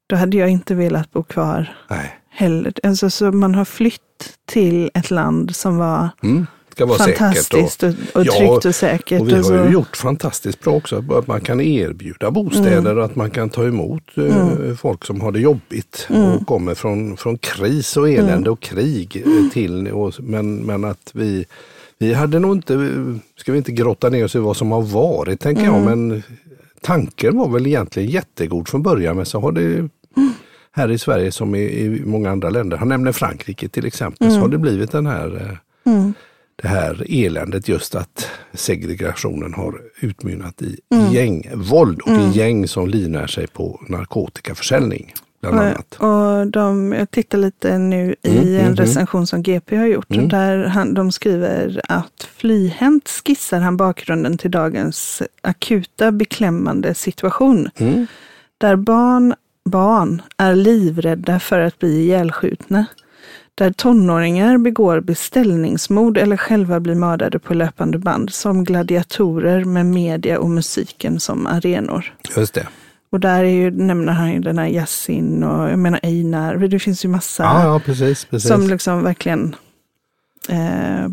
då 0.06 0.16
hade 0.16 0.36
jag 0.36 0.48
inte 0.48 0.74
velat 0.74 1.12
bo 1.12 1.22
kvar 1.22 1.76
Nej. 1.90 2.18
heller. 2.30 2.72
Alltså, 2.82 3.10
så 3.10 3.32
man 3.32 3.54
har 3.54 3.64
flytt 3.64 4.00
till 4.46 4.90
ett 4.94 5.10
land 5.10 5.56
som 5.56 5.76
var 5.76 6.08
Mm. 6.22 6.46
Fantastiskt 6.98 7.82
och, 7.82 7.88
och 8.14 8.24
Ja, 8.26 8.32
tryggt 8.32 8.64
och 8.64 8.74
säkert. 8.74 9.20
Och 9.20 9.28
vi 9.28 9.40
och 9.40 9.44
har 9.44 9.66
ju 9.66 9.72
gjort 9.72 9.96
fantastiskt 9.96 10.60
bra 10.60 10.74
också. 10.74 11.04
Att 11.10 11.26
man 11.26 11.40
kan 11.40 11.60
erbjuda 11.60 12.30
bostäder 12.30 12.78
Mm. 12.78 12.98
och 12.98 13.04
att 13.04 13.16
man 13.16 13.30
kan 13.30 13.50
ta 13.50 13.64
emot 13.64 14.02
eh, 14.16 14.74
folk 14.76 15.04
som 15.04 15.20
har 15.20 15.32
det 15.32 15.40
jobbigt 15.40 16.06
Mm. 16.10 16.32
och 16.32 16.46
kommer 16.46 16.74
från, 16.74 17.16
från 17.16 17.38
kris 17.38 17.96
och 17.96 18.08
elände 18.08 18.50
och 18.50 18.60
krig 18.60 19.22
eh, 19.26 19.52
till. 19.52 19.88
Och, 19.88 20.14
men, 20.18 20.56
men 20.56 20.84
att 20.84 21.10
vi, 21.14 21.46
vi 21.98 22.14
hade 22.14 22.38
nog 22.38 22.56
inte, 22.56 22.94
ska 23.36 23.52
vi 23.52 23.58
inte 23.58 23.72
grotta 23.72 24.08
ner 24.08 24.24
oss 24.24 24.34
i 24.34 24.38
vad 24.38 24.56
som 24.56 24.70
har 24.72 24.82
varit 24.82 25.40
tänker 25.40 25.62
Mm. 25.62 25.74
jag, 25.74 25.84
men 25.84 26.22
tanken 26.80 27.36
var 27.36 27.48
väl 27.48 27.66
egentligen 27.66 28.08
jättegod 28.10 28.68
från 28.68 28.82
början 28.82 29.16
men 29.16 29.26
så 29.26 29.40
har 29.40 29.52
det 29.52 29.88
här 30.72 30.90
i 30.90 30.98
Sverige 30.98 31.32
som 31.32 31.54
i, 31.54 31.60
i 31.60 32.02
många 32.04 32.30
andra 32.30 32.50
länder, 32.50 32.76
han 32.76 32.88
nämner 32.88 33.12
Frankrike 33.12 33.68
till 33.68 33.86
exempel, 33.86 34.30
så 34.30 34.38
har 34.38 34.48
det 34.48 34.58
blivit 34.58 34.92
den 34.92 35.06
här 35.06 35.36
eh, 35.36 35.56
Mm. 35.92 36.12
det 36.62 36.68
här 36.68 37.06
eländet 37.08 37.68
just 37.68 37.94
att 37.94 38.28
segregationen 38.52 39.54
har 39.54 39.80
utmynnat 40.00 40.62
i 40.62 40.78
Mm. 40.94 41.12
gängvåld 41.12 42.00
och 42.00 42.10
i 42.12 42.38
gäng 42.38 42.68
som 42.68 42.88
livnär 42.88 43.26
sig 43.26 43.46
på 43.46 43.80
narkotikaförsäljning. 43.88 45.12
Bland 45.40 45.58
annat. 45.58 45.94
Och 45.94 46.46
de, 46.46 46.92
jag 46.92 47.10
tittar 47.10 47.38
lite 47.38 47.78
nu 47.78 48.14
i 48.22 48.38
Mm, 48.38 48.54
en 48.54 48.60
mm, 48.60 48.76
recension 48.76 49.26
som 49.26 49.42
GP 49.42 49.76
har 49.76 49.86
gjort. 49.86 50.10
Mm. 50.10 50.28
Där 50.28 50.64
han, 50.64 50.94
de 50.94 51.12
skriver 51.12 51.80
att 51.88 52.28
flyhänt 52.36 53.08
skissar 53.08 53.60
han 53.60 53.76
bakgrunden 53.76 54.38
till 54.38 54.50
dagens 54.50 55.22
akuta 55.40 56.12
beklämmande 56.12 56.94
situation. 56.94 57.70
Mm. 57.76 58.06
Där 58.58 58.76
barn, 58.76 59.34
barn 59.64 60.22
är 60.36 60.54
livrädda 60.54 61.40
för 61.40 61.60
att 61.60 61.78
bli 61.78 62.00
ihjälskjutna. 62.00 62.86
Där 63.54 63.72
tonåringar 63.72 64.58
begår 64.58 65.00
beställningsmord 65.00 66.18
eller 66.18 66.36
själva 66.36 66.80
blir 66.80 66.94
mördade 66.94 67.38
på 67.38 67.54
löpande 67.54 67.98
band 67.98 68.32
som 68.32 68.64
gladiatorer 68.64 69.64
med 69.64 69.86
media 69.86 70.38
och 70.38 70.50
musiken 70.50 71.20
som 71.20 71.46
arenor. 71.46 72.14
Just 72.36 72.54
det. 72.54 72.66
Och 73.10 73.20
där 73.20 73.44
är 73.44 73.48
ju, 73.50 73.70
nämner 73.70 74.12
han 74.12 74.32
ju 74.32 74.38
den 74.40 74.58
här 74.58 74.66
Yasin 74.66 75.44
och 75.44 75.70
jag 75.70 75.78
menar 75.78 76.00
Einar. 76.02 76.56
Det 76.56 76.78
finns 76.78 77.04
ju 77.04 77.08
massa 77.08 77.42
Ja, 77.42 77.64
ja 77.64 77.80
precis. 77.84 78.24
precis. 78.24 78.48
som 78.48 78.68
liksom 78.68 79.02
verkligen 79.02 79.56
eh, 80.48 81.08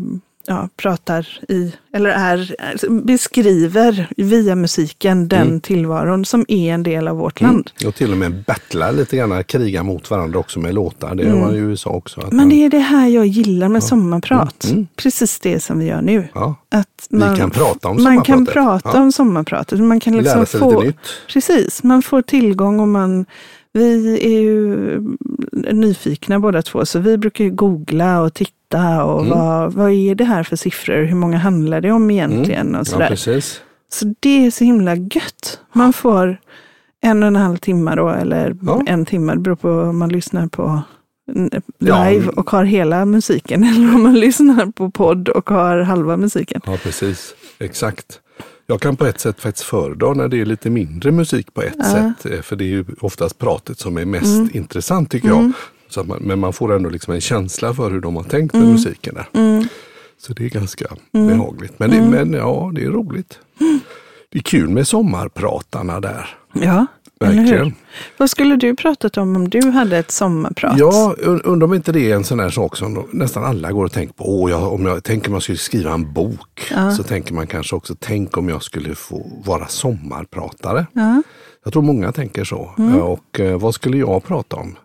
ja, 0.46 0.68
pratar 0.76 1.28
i, 1.48 1.72
eller 1.92 2.10
är, 2.10 2.54
beskriver 3.02 4.08
via 4.16 4.54
musiken 4.54 5.28
den 5.28 5.46
Mm. 5.46 5.60
tillvaron 5.60 6.24
som 6.24 6.44
är 6.48 6.72
en 6.74 6.82
del 6.82 7.08
av 7.08 7.16
vårt 7.16 7.40
land. 7.40 7.70
Och 7.86 7.94
till 7.94 8.12
och 8.12 8.18
med 8.18 8.44
battlar 8.46 8.92
lite 8.92 9.16
grann, 9.16 9.44
krigar 9.44 9.82
mot 9.82 10.10
varandra 10.10 10.38
också 10.38 10.58
med 10.60 10.74
låtar. 10.74 11.14
Det 11.14 11.30
har 11.30 11.36
man 11.38 11.52
ju 11.54 11.58
i 11.58 11.62
USA 11.62 11.90
också. 11.90 12.20
Att 12.20 12.24
Mm. 12.26 12.36
Men 12.36 12.46
man, 12.46 12.56
det 12.56 12.64
är 12.64 12.70
det 12.70 12.78
här 12.78 13.08
jag 13.08 13.26
gillar 13.26 13.68
med 13.68 13.82
sommarprat. 13.84 14.64
Mm, 14.64 14.76
mm. 14.76 14.86
Precis 14.96 15.38
det 15.40 15.60
som 15.60 15.78
vi 15.78 15.84
gör 15.86 16.02
nu. 16.02 16.28
ja, 16.34 16.54
Att 16.70 17.06
vi 17.10 17.20
kan 17.36 17.50
prata 17.50 17.88
om 17.88 18.02
Man 18.02 18.22
kan 18.22 18.36
sommarpratet. 18.36 18.52
prata 18.82 18.98
Ja. 18.98 19.02
om 19.02 19.12
sommarpratet. 19.12 19.80
Man 19.80 20.00
kan 20.00 20.16
liksom 20.16 20.36
Lära 20.38 20.46
sig 20.46 20.60
få, 20.60 20.70
lite 20.80 20.86
nytt. 20.86 20.98
Precis, 21.32 21.82
man 21.82 22.02
får 22.02 22.22
tillgång 22.22 22.80
och 22.80 22.88
man, 22.88 23.26
vi 23.72 24.18
är 24.36 24.40
ju 24.40 25.00
nyfikna 25.72 26.40
båda 26.40 26.62
två, 26.62 26.86
så 26.86 26.98
vi 26.98 27.18
brukar 27.18 27.44
ju 27.44 27.50
googla 27.50 28.20
och 28.20 28.34
titta 28.34 28.52
och 28.74 29.20
Mm. 29.26 29.38
vad, 29.38 29.72
vad 29.72 29.90
är 29.92 30.14
det 30.14 30.24
här 30.24 30.42
för 30.42 30.56
siffror, 30.56 31.02
hur 31.04 31.16
många 31.16 31.38
handlar 31.38 31.80
det 31.80 31.90
om 31.92 32.10
egentligen 32.10 32.66
och 32.66 32.74
Mm. 32.74 32.78
Ja, 32.78 32.84
sådär. 32.84 33.08
precis. 33.08 33.60
så 33.92 34.14
det 34.20 34.46
är 34.46 34.50
så 34.50 34.64
himla 34.64 34.94
gött. 34.94 35.60
Man 35.72 35.92
får 35.92 36.40
en 37.02 37.22
och 37.22 37.26
en 37.26 37.36
halv 37.36 37.56
timme 37.56 37.94
då, 37.94 38.08
eller 38.08 38.56
Ja. 38.62 38.82
en 38.86 39.06
timme, 39.06 39.32
det 39.34 39.40
beror 39.40 39.56
på 39.56 39.70
om 39.70 39.98
man 39.98 40.08
lyssnar 40.08 40.46
på 40.46 40.82
n- 41.36 41.50
Ja. 41.78 42.08
live 42.10 42.28
och 42.28 42.50
har 42.50 42.64
hela 42.64 43.04
musiken, 43.04 43.64
eller 43.74 43.94
om 43.94 44.02
man 44.02 44.14
lyssnar 44.14 44.66
på 44.66 44.90
podd 44.90 45.28
och 45.28 45.50
har 45.50 45.78
halva 45.80 46.16
musiken. 46.16 46.60
Ja, 46.66 46.76
precis. 46.82 47.34
Exakt. 47.58 48.20
Jag 48.68 48.80
kan 48.80 48.96
på 48.96 49.06
ett 49.06 49.20
sätt 49.20 49.40
faktiskt 49.40 49.66
föredra 49.66 50.14
när 50.14 50.28
det 50.28 50.40
är 50.40 50.44
lite 50.44 50.70
mindre 50.70 51.10
musik 51.12 51.54
på 51.54 51.62
ett 51.62 51.74
Ja. 51.78 51.84
sätt. 51.84 52.32
eh, 52.32 52.40
För 52.42 52.56
det 52.56 52.64
är 52.64 52.68
ju 52.68 52.84
oftast 53.00 53.38
pratet 53.38 53.78
som 53.78 53.96
är 53.98 54.04
mest 54.04 54.36
Mm. 54.36 54.48
intressant 54.52 55.10
tycker 55.10 55.28
jag. 55.28 55.52
Så 55.88 56.04
man, 56.04 56.18
men 56.20 56.38
man 56.38 56.52
får 56.52 56.76
ändå 56.76 56.88
liksom 56.90 57.14
en 57.14 57.20
känsla 57.20 57.74
för 57.74 57.90
hur 57.90 58.00
de 58.00 58.16
har 58.16 58.22
tänkt 58.22 58.54
med 58.54 58.66
musiken 58.68 59.14
där. 59.14 59.28
Mm. 59.32 59.68
Så 60.18 60.32
det 60.32 60.44
är 60.44 60.48
ganska 60.48 60.86
behagligt. 61.12 61.78
Men, 61.78 61.90
det, 61.90 62.00
men 62.02 62.32
ja, 62.32 62.70
det 62.74 62.84
är 62.84 62.90
roligt. 62.90 63.38
Det 64.30 64.38
är 64.38 64.42
kul 64.42 64.68
med 64.68 64.88
sommarpratarna 64.88 66.00
där. 66.00 66.28
Ja? 66.52 66.86
Verkligen. 67.20 67.74
Vad 68.16 68.30
skulle 68.30 68.56
du 68.56 68.76
pratat 68.76 69.16
om 69.16 69.36
om 69.36 69.48
du 69.50 69.70
hade 69.70 69.98
ett 69.98 70.10
sommarprat? 70.10 70.78
Ja, 70.78 71.14
un- 71.18 71.40
undrar 71.44 71.66
om 71.66 71.74
inte 71.74 71.92
det 71.92 72.10
är 72.10 72.16
en 72.16 72.24
sån 72.24 72.40
här 72.40 72.50
sak 72.50 72.76
som 72.76 73.06
nästan 73.12 73.44
alla 73.44 73.72
går 73.72 73.84
och 73.84 73.92
tänker 73.92 74.14
på. 74.14 74.24
Åh, 74.42 74.50
jag, 74.50 74.72
om 74.72 74.86
jag 74.86 75.04
tänker 75.04 75.30
jag 75.30 75.42
skulle 75.42 75.58
skriva 75.58 75.92
en 75.92 76.12
bok 76.12 76.72
så 76.96 77.02
tänker 77.02 77.34
man 77.34 77.46
kanske 77.46 77.76
också, 77.76 77.94
tänk 78.00 78.36
om 78.36 78.48
jag 78.48 78.62
skulle 78.62 78.94
få 78.94 79.42
vara 79.44 79.66
sommarpratare. 79.66 80.86
Ja. 80.92 81.22
Jag 81.64 81.72
tror 81.72 81.82
många 81.82 82.12
tänker 82.12 82.44
så. 82.44 82.70
Mm. 82.78 83.00
Och 83.00 83.40
eh, 83.40 83.58
vad 83.58 83.74
skulle 83.74 83.96
jag 83.98 84.24
prata 84.24 84.56
om? 84.56 84.76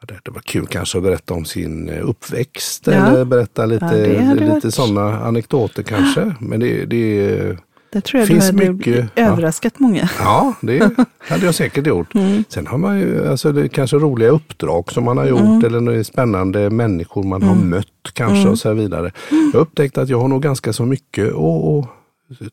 Ja, 0.00 0.14
det, 0.24 0.30
var 0.30 0.40
kul 0.40 0.66
kanske 0.66 0.98
att 0.98 1.04
berätta 1.04 1.34
om 1.34 1.44
sin 1.44 1.88
eh, 1.88 2.08
uppväxt 2.08 2.86
Ja. 2.86 2.92
eller 2.92 3.24
berätta 3.24 3.66
lite, 3.66 3.84
Ja, 4.26 4.32
lite 4.34 4.46
varit- 4.50 4.74
sådana 4.74 5.20
anekdoter 5.20 5.82
kanske. 5.82 6.34
Men 6.40 6.60
det, 6.60 6.84
det, 6.84 7.56
Det 7.92 8.00
tror 8.00 8.18
jag 8.20 8.28
Finns 8.28 8.50
du 8.50 8.56
hade 8.58 8.72
mycket, 8.72 9.06
ja. 9.14 9.22
överraskat 9.22 9.78
många. 9.80 10.08
Ja, 10.18 10.54
det 10.60 10.90
hade 11.18 11.46
jag 11.46 11.54
säkert 11.54 11.86
gjort. 11.86 12.14
Mm. 12.14 12.44
Sen 12.48 12.66
har 12.66 12.78
man 12.78 12.98
ju 12.98 13.28
alltså 13.28 13.52
det 13.52 13.68
kanske 13.68 13.96
roliga 13.96 14.30
uppdrag 14.30 14.92
som 14.92 15.04
man 15.04 15.16
har 15.18 15.26
gjort 15.26 15.40
Mm. 15.40 15.64
eller 15.64 16.02
spännande 16.02 16.70
människor 16.70 17.22
man 17.22 17.42
har 17.42 17.54
mött 17.54 17.86
kanske 18.12 18.48
och 18.48 18.58
så 18.58 18.72
vidare. 18.72 19.10
Jag 19.30 19.52
har 19.52 19.60
upptäckt 19.60 19.98
att 19.98 20.08
jag 20.08 20.20
har 20.20 20.28
nog 20.28 20.42
ganska 20.42 20.72
så 20.72 20.84
mycket 20.86 21.32
och, 21.32 21.78
och 21.78 21.86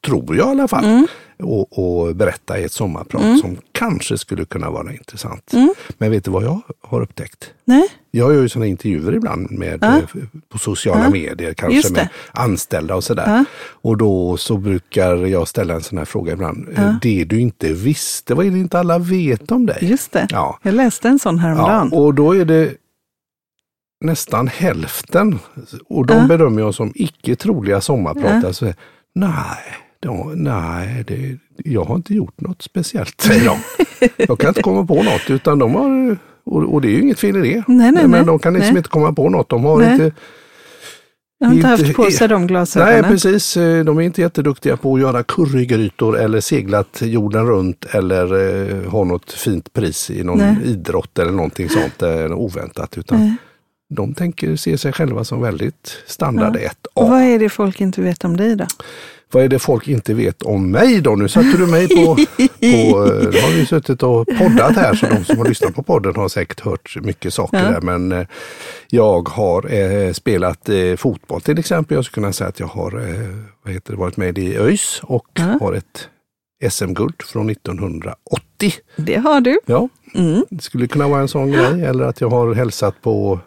tror 0.01 0.36
jag 0.36 0.47
i 0.47 0.51
alla 0.51 0.67
fall, 0.67 0.86
Mm. 0.86 1.08
Och, 1.39 1.80
och 2.08 2.15
berätta 2.15 2.60
i 2.60 2.63
ett 2.63 2.71
sommarprat 2.71 3.39
som 3.39 3.58
kanske 3.71 4.17
skulle 4.17 4.45
kunna 4.45 4.69
vara 4.69 4.93
intressant. 4.93 5.54
Mm. 5.54 5.74
Men 5.98 6.12
vet 6.12 6.26
du 6.26 6.32
vad 6.32 6.43
jag 6.43 6.62
har 6.82 7.02
upptäckt? 7.02 7.52
Nej? 7.65 7.88
Jag 8.12 8.34
gör 8.34 8.41
ju 8.41 8.50
sådana 8.50 8.65
intervjuer 8.65 9.15
ibland 9.15 9.52
med, 9.52 9.80
Ja. 9.82 9.98
eh, 9.98 10.04
på 10.50 10.58
sociala 10.58 11.04
Ja. 11.04 11.10
medier, 11.10 11.54
kanske 11.54 11.93
med 11.93 12.10
anställda 12.32 12.95
och 12.95 13.04
sådär. 13.04 13.28
Ja. 13.38 13.45
Och 13.82 13.98
då 13.98 14.38
så 14.38 14.58
brukar 14.58 15.15
jag 15.15 15.48
ställa 15.48 15.74
en 15.74 15.82
sån 15.82 15.98
här 15.98 16.06
fråga 16.06 16.34
ibland. 16.34 16.67
Eh, 16.69 16.84
Ja. 16.84 16.95
Det 17.02 17.24
du 17.24 17.39
inte 17.39 17.74
visste, 17.74 18.34
vad 18.34 18.45
är 18.45 18.52
det 18.52 18.60
inte 18.60 18.80
alla 18.80 18.98
vet 19.00 19.52
om 19.52 19.65
dig? 19.65 19.78
Just 19.82 20.12
det. 20.12 20.28
Ja. 20.30 20.60
Jag 20.63 20.74
läste 20.74 21.08
en 21.10 21.19
sån 21.19 21.36
ja. 21.36 21.41
häromdagen. 21.41 21.91
Och 21.93 22.13
då 22.13 22.36
är 22.36 22.45
det 22.45 22.74
nästan 24.02 24.48
hälften. 24.48 25.39
Och 25.89 26.06
de 26.06 26.13
Ja. 26.17 26.28
bedömer 26.28 26.62
jag 26.62 26.76
som 26.76 26.91
icke 26.95 27.36
troliga 27.36 27.82
sommarpratare. 27.82 28.67
Ja. 28.67 28.74
Nej, 29.15 29.58
då, 30.05 30.31
nej 30.35 31.03
det, 31.07 31.37
jag 31.57 31.83
har 31.83 31.95
inte 31.95 32.13
gjort 32.13 32.41
något 32.41 32.61
speciellt, 32.61 33.29
de. 33.29 33.57
jag 34.17 34.39
kan 34.39 34.47
inte 34.47 34.61
komma 34.61 34.85
på 34.85 35.03
något, 35.03 35.29
utan 35.29 35.59
de 35.59 35.75
har 35.75 36.17
och, 36.45 36.73
och 36.73 36.81
det 36.81 36.87
är 36.87 36.91
ju 36.91 37.01
inget 37.01 37.19
fel 37.19 37.37
i 37.45 37.53
det. 37.53 37.63
Nej, 37.67 37.91
nej, 37.91 37.91
men 37.91 38.11
nej. 38.11 38.25
de 38.25 38.39
kan 38.39 38.53
liksom 38.53 38.73
Nej. 38.73 38.77
inte 38.77 38.89
komma 38.89 39.13
på 39.13 39.29
något. 39.29 39.49
De 39.49 39.63
har 39.63 39.77
Nej. 39.77 39.91
inte 39.91 40.11
jag 41.37 41.47
har 41.47 41.55
inte 41.55 41.67
haft 41.67 41.93
på 41.93 42.11
sig 42.11 42.27
de 42.27 42.41
Nej, 42.41 42.47
glasögonen. 42.47 43.03
precis. 43.03 43.57
Eh, 43.57 43.83
De 43.85 43.97
är 43.97 44.01
inte 44.01 44.21
jätteduktiga 44.21 44.77
på 44.77 44.95
att 44.95 45.01
göra 45.01 45.23
currygrytor 45.23 46.17
eller 46.19 46.41
seglat 46.41 47.01
jorden 47.01 47.47
runt 47.47 47.85
eller 47.85 48.23
eh, 48.83 48.89
ha 48.91 49.03
något 49.03 49.31
fint 49.31 49.73
pris 49.73 50.09
i 50.09 50.23
någon 50.23 50.37
Nej. 50.37 50.57
idrott 50.63 51.19
eller 51.19 51.31
någonting 51.31 51.69
sånt 51.69 52.01
eh, 52.01 52.31
oväntat. 52.31 52.97
Utan 52.97 53.19
Nej. 53.19 53.35
de 53.89 54.13
tänker 54.13 54.55
se 54.55 54.77
sig 54.77 54.93
själva 54.93 55.23
som 55.23 55.41
väldigt 55.41 55.97
standard 56.05 56.55
1A. 56.55 56.69
Och 56.93 57.09
vad 57.09 57.21
är 57.21 57.39
det 57.39 57.49
folk 57.49 57.81
inte 57.81 58.01
vet 58.01 58.23
om 58.25 58.37
dig 58.37 58.55
då? 58.55 58.65
Vad 59.31 59.43
är 59.43 59.47
det 59.47 59.59
folk 59.59 59.88
inte 59.88 60.13
vet 60.13 60.41
om 60.41 60.71
mig 60.71 61.01
då? 61.01 61.15
Nu 61.15 61.27
satte 61.27 61.57
du 61.57 61.67
mig 61.67 61.88
på, 61.89 62.15
på 62.15 62.21
eh, 62.65 63.29
då 63.31 63.39
har 63.39 63.55
vi 63.55 63.65
suttit 63.65 64.03
och 64.03 64.27
poddat 64.27 64.75
här 64.75 64.95
så 64.95 65.05
de 65.05 65.23
som 65.25 65.38
har 65.38 65.45
lyssnat 65.45 65.75
på 65.75 65.83
podden 65.83 66.15
har 66.15 66.27
säkert 66.29 66.59
hört 66.59 66.97
mycket 67.01 67.33
saker 67.33 67.57
Ja. 67.63 67.71
där. 67.71 67.81
Men 67.81 68.11
eh, 68.11 68.27
jag 68.88 69.29
har 69.29 69.73
eh, 69.73 70.11
spelat 70.13 70.69
eh, 70.69 70.95
fotboll 70.97 71.41
till 71.41 71.59
exempel. 71.59 71.95
Jag 71.95 72.05
skulle 72.05 72.21
kunna 72.23 72.33
säga 72.33 72.47
att 72.47 72.59
jag 72.59 72.67
har 72.67 73.09
eh, 73.09 73.29
vad 73.63 73.73
heter 73.73 73.91
det, 73.93 73.99
varit 73.99 74.17
med 74.17 74.38
i 74.38 74.57
ÖIS 74.57 74.99
och 75.03 75.25
Ja. 75.33 75.57
har 75.61 75.73
ett 75.73 76.07
SM-guld 76.71 77.21
från 77.23 77.49
1980. 77.49 78.73
Det 78.95 79.15
har 79.15 79.41
du. 79.41 79.59
Ja, 79.65 79.89
Mm. 80.15 80.45
det 80.49 80.63
skulle 80.63 80.88
kunna 80.88 81.07
vara 81.07 81.21
en 81.21 81.27
sån 81.27 81.51
grej. 81.51 81.83
Eller 81.85 82.03
att 82.05 82.21
jag 82.21 82.29
har 82.29 82.53
hälsat 82.53 83.01
på 83.01 83.39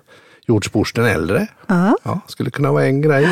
George 0.46 0.70
Bush 0.72 0.92
den 0.94 1.04
äldre. 1.04 1.46
Ja. 1.66 1.96
Ja, 2.02 2.20
skulle 2.26 2.50
kunna 2.50 2.72
vara 2.72 2.84
en 2.84 3.02
grej. 3.02 3.28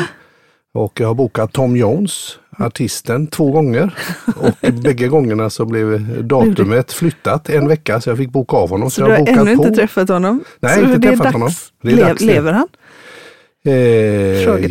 Och 0.77 0.99
jag 0.99 1.07
har 1.07 1.13
bokat 1.15 1.53
Tom 1.53 1.75
Jones, 1.77 2.39
artisten, 2.57 3.27
två 3.27 3.51
gånger. 3.51 3.95
Och 4.35 4.71
bägge 4.83 5.07
gångerna 5.07 5.49
så 5.49 5.65
blev 5.65 6.17
datumet 6.27 6.93
flyttat 6.93 7.49
en 7.49 7.67
vecka 7.67 8.01
så 8.01 8.09
jag 8.09 8.17
fick 8.17 8.29
boka 8.29 8.57
av 8.57 8.69
honom. 8.69 8.91
Så 8.91 9.01
jag 9.01 9.09
du 9.09 9.11
har 9.13 9.19
bokat 9.19 9.37
ännu 9.37 9.51
inte 9.51 9.69
på. 9.69 9.75
träffat 9.75 10.09
honom? 10.09 10.43
Nej, 10.59 10.73
så 10.73 10.85
inte 10.85 11.01
träffat 11.07 11.23
dags. 11.23 11.33
honom. 11.33 11.49
Det 11.81 11.91
är 11.91 11.95
Le- 11.95 12.01
dags 12.03 12.21
lever 12.21 12.51
han? 12.53 12.67
Eh, 13.65 13.73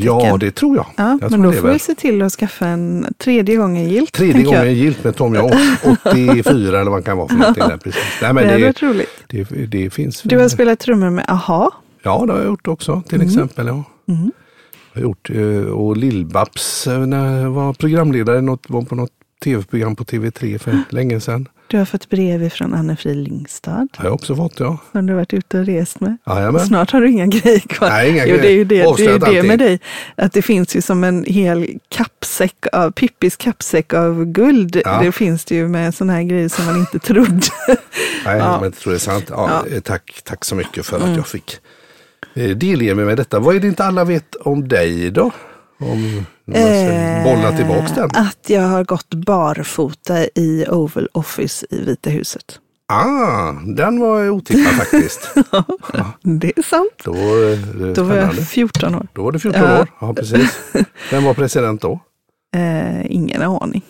ja, 0.04 0.36
det 0.40 0.50
tror 0.50 0.76
jag. 0.76 0.86
Ja, 0.96 1.18
jag 1.20 1.30
men 1.30 1.42
då 1.42 1.52
får 1.52 1.68
vi 1.68 1.78
se 1.78 1.94
till 1.94 2.22
att 2.22 2.32
skaffa 2.32 2.66
en 2.66 3.06
tredje 3.18 3.56
gången 3.56 3.88
gilt. 3.88 4.12
Tredje 4.12 4.42
gången 4.42 4.60
jag. 4.64 4.72
gilt 4.72 5.04
med 5.04 5.16
Tom 5.16 5.34
Jones, 5.34 5.54
84 6.06 6.80
eller 6.80 6.90
vad 6.90 7.00
det 7.00 7.04
kan 7.04 7.16
vara 7.16 7.28
för 7.28 7.34
någonting. 7.36 7.68
Där, 7.68 7.76
precis. 7.76 8.02
Nej, 8.22 8.32
men 8.32 8.44
det 8.48 8.58
det, 8.58 8.82
roligt. 8.82 9.08
det, 9.26 9.44
det 9.66 9.90
finns. 9.90 10.22
Du 10.22 10.38
har 10.38 10.48
spelat 10.48 10.78
trummor 10.78 11.10
med 11.10 11.24
AHA. 11.28 11.70
Ja, 12.02 12.24
det 12.26 12.32
har 12.32 12.38
jag 12.40 12.46
gjort 12.46 12.68
också 12.68 13.02
till 13.08 13.22
exempel. 13.22 13.66
Ja. 13.66 13.84
Mm. 14.08 14.32
Har 14.96 15.02
gjort, 15.02 15.30
eh, 15.30 15.72
och 15.72 15.96
Lill-Babs 15.96 16.86
eh, 16.86 17.48
var 17.52 17.72
programledare 17.72 18.40
något, 18.40 18.70
var 18.70 18.82
på 18.82 18.94
något 18.94 19.10
tv-program 19.44 19.96
på 19.96 20.04
TV3 20.04 20.58
för 20.58 20.78
länge 20.90 21.20
sedan. 21.20 21.48
Du 21.68 21.78
har 21.78 21.84
fått 21.84 22.08
brev 22.08 22.48
från 22.50 22.74
Anne-Fri 22.74 23.14
Lingstad. 23.14 23.88
Har 23.96 24.04
jag 24.04 24.14
också 24.14 24.36
fått 24.36 24.60
ja. 24.60 24.78
Som 24.92 25.06
du 25.06 25.12
har 25.12 25.16
varit 25.20 25.32
ute 25.34 25.58
och 25.58 25.66
rest 25.66 26.00
med. 26.00 26.16
Jajamän. 26.26 26.66
Snart 26.66 26.90
har 26.90 27.00
du 27.00 27.10
inga 27.10 27.26
grejer 27.26 27.58
kvar. 27.58 27.88
Nej, 27.88 28.10
inga 28.10 28.26
jo, 28.26 28.36
det 28.36 28.48
är 28.48 28.52
ju 28.52 28.64
grejer. 28.64 28.96
det, 28.96 29.04
det, 29.04 29.10
är 29.10 29.32
ju 29.32 29.42
det 29.42 29.48
med 29.48 29.58
dig. 29.58 29.80
Att 30.16 30.32
det 30.32 30.42
finns 30.42 30.76
ju 30.76 30.82
som 30.82 31.04
en 31.04 31.24
hel 31.24 31.78
kappsäck 31.88 32.66
av, 32.72 32.90
Pippis 32.90 33.36
kappsäck 33.36 33.94
av 33.94 34.24
guld. 34.24 34.80
Ja. 34.84 35.00
Det 35.02 35.12
finns 35.12 35.44
det 35.44 35.54
ju 35.54 35.68
med 35.68 35.94
sådana 35.94 36.12
här 36.12 36.22
grejer 36.22 36.48
som 36.48 36.64
man 36.66 36.76
inte 36.76 36.98
trodde. 36.98 37.46
Nej, 38.24 38.38
Ja. 38.38 38.52
men 38.54 38.62
jag 38.62 38.74
tror 38.74 38.90
det 38.92 38.96
är 38.96 39.00
sant. 39.00 39.24
Ja, 39.28 39.48
Ja. 39.50 39.60
Mm. 39.60 39.72
eh, 39.74 39.80
tack, 39.80 40.20
tack 40.24 40.44
så 40.44 40.54
mycket 40.54 40.86
för 40.86 40.96
att 41.00 41.16
jag 41.16 41.26
fick 41.26 41.56
delge 42.40 42.94
mig 42.94 43.04
med 43.04 43.16
detta. 43.16 43.38
Vad 43.38 43.56
är 43.56 43.60
det 43.60 43.66
inte 43.68 43.84
alla 43.84 44.04
vet 44.04 44.34
om 44.34 44.68
dig 44.68 45.10
då? 45.10 45.30
Om 45.80 46.24
ska 46.44 47.22
bolla 47.24 47.56
tillbaks 47.56 47.92
den. 47.94 48.10
Eh, 48.16 48.20
Att 48.28 48.50
jag 48.50 48.62
har 48.62 48.84
gått 48.84 49.14
barfota 49.14 50.24
i 50.34 50.66
Oval 50.68 51.08
Office 51.12 51.66
i 51.70 51.80
Vita 51.84 52.10
huset. 52.10 52.58
Ah, 52.88 53.52
den 53.76 54.00
var 54.00 54.28
otippad 54.28 54.72
faktiskt. 54.78 55.34
Det 56.22 56.58
är 56.58 56.62
sant. 56.62 56.90
Då, 57.04 57.12
eh, 57.14 57.92
Då 57.94 58.02
var 58.02 58.16
jag 58.16 58.24
spännande. 58.24 58.42
14 58.42 58.94
år. 58.94 59.06
Då 59.12 59.22
var 59.22 59.32
du 59.32 59.38
14 59.38 59.62
Ja. 59.62 59.80
år. 59.80 59.88
Ja, 60.00 60.14
precis. 60.14 60.58
Vem 61.10 61.24
var 61.24 61.34
president 61.34 61.80
då? 61.80 62.00
Eh, 62.56 63.06
ingen 63.12 63.42
aning. 63.42 63.82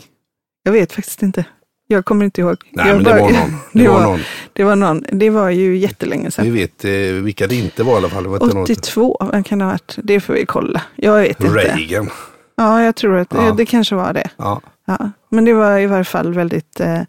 Jag 0.63 0.73
vet 0.73 0.93
faktiskt 0.93 1.23
inte. 1.23 1.45
Jag 1.87 2.05
kommer 2.05 2.25
inte 2.25 2.41
ihåg. 2.41 2.57
Nej, 2.73 2.87
jag 2.89 2.95
men 2.95 3.05
det 3.05 3.11
bara- 3.11 3.21
var 3.23 3.31
någon. 3.31 3.51
Det, 3.73 3.79
det 3.83 3.89
var, 3.89 3.95
var- 3.95 4.03
någon. 4.03 4.21
Det 4.57 4.65
var 4.65 4.77
någon. 4.77 5.05
Det 5.13 5.31
var 5.31 5.51
ju 5.51 5.77
jättelänge 5.77 6.25
Vi 6.25 6.31
sedan. 6.31 6.55
vet 6.55 6.85
eh, 6.85 6.91
vilka 7.23 7.47
det 7.47 7.55
inte 7.55 7.83
var 7.83 7.93
i 7.93 7.97
alla 7.97 8.09
fall. 8.09 8.23
Det 8.23 8.29
var 8.29 8.37
inte 8.45 8.55
någon- 8.55 8.63
82, 8.63 9.29
vem 9.33 9.43
kan 9.43 9.59
det 9.59 9.65
ha 9.65 9.73
varit? 9.73 9.99
Det 10.03 10.21
får 10.21 10.35
vi 10.35 10.47
kolla. 10.47 10.83
Jag 10.97 11.17
vet 11.19 11.41
inte. 11.45 11.55
Reagan. 11.55 12.11
Ja, 12.57 12.83
jag 12.83 12.97
tror 12.97 13.17
att 13.17 13.29
Ja. 13.35 13.55
det 13.57 13.67
kanske 13.67 13.95
var 13.95 14.13
det. 14.13 14.31
Ja. 14.37 14.61
Ja. 14.87 15.11
Men 15.29 15.45
det 15.45 15.53
var 15.55 15.79
i 15.79 15.87
varje 15.87 16.05
fall 16.05 16.35
väldigt, 16.35 16.81
eh, 16.81 17.01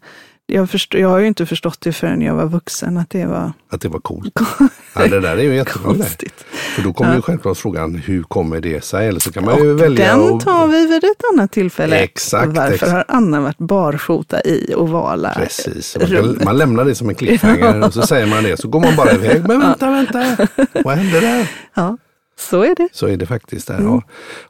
jag, 0.50 0.70
förstå, 0.70 0.98
jag 0.98 1.08
har 1.08 1.18
ju 1.18 1.26
inte 1.26 1.46
förstått 1.46 1.80
det 1.80 1.92
förrän 1.92 2.22
jag 2.22 2.34
var 2.34 2.46
vuxen 2.46 2.96
att 2.98 3.10
det 3.10 3.26
var 3.26 3.52
Att 3.70 3.80
det 3.80 3.88
var 3.88 4.00
coolt. 4.00 4.38
Ja, 4.94 5.06
det 5.08 5.20
där 5.20 5.36
är 5.36 5.42
ju 5.42 5.54
jättebra 5.54 5.92
det. 5.92 5.98
konstigt. 5.98 6.44
För 6.74 6.82
då 6.82 6.92
kommer 6.92 7.10
Ja. 7.10 7.16
ju 7.16 7.22
självklart 7.22 7.56
frågan, 7.58 7.94
hur 7.94 8.22
kommer 8.22 8.60
det 8.60 8.84
sig? 8.84 9.08
Eller 9.08 9.20
så 9.20 9.32
kan 9.32 9.44
man 9.44 9.56
ju 9.64 9.70
Och 9.72 9.80
välja 9.82 10.16
den 10.16 10.20
och- 10.30 10.40
tar 10.44 10.66
vi 10.66 10.86
vid 10.86 11.04
ett 11.04 11.22
annat 11.32 11.52
tillfälle. 11.52 11.96
Exakt, 11.96 12.48
Varför 12.48 12.72
exakt. 12.74 12.92
har 12.92 13.04
Anna 13.08 13.40
varit 13.40 13.58
barfota 13.58 14.40
i 14.40 14.74
ovala 14.76 15.32
Precis, 15.36 15.96
man, 16.00 16.08
kan, 16.10 16.38
man 16.44 16.56
lämnar 16.58 16.84
det 16.84 16.94
som 16.94 17.08
en 17.08 17.14
cliffhanger 17.14 17.82
och 17.86 17.94
så 17.94 18.02
säger 18.02 18.26
man 18.26 18.44
det 18.44 18.56
så 18.60 18.68
går 18.68 18.80
man 18.80 18.96
bara 18.96 19.12
iväg. 19.12 19.48
Men 19.48 19.60
vänta, 19.60 19.90
vänta, 19.90 20.46
vad 20.84 20.96
hände 20.96 21.20
där? 21.20 21.50
Ja, 21.74 21.96
så 22.38 22.62
är 22.62 22.74
det. 22.74 22.88
Så 22.92 23.06
är 23.06 23.16
det 23.16 23.26
faktiskt 23.26 23.66
där. 23.68 23.74
Mm. 23.78 23.86
Ja. 23.92 24.02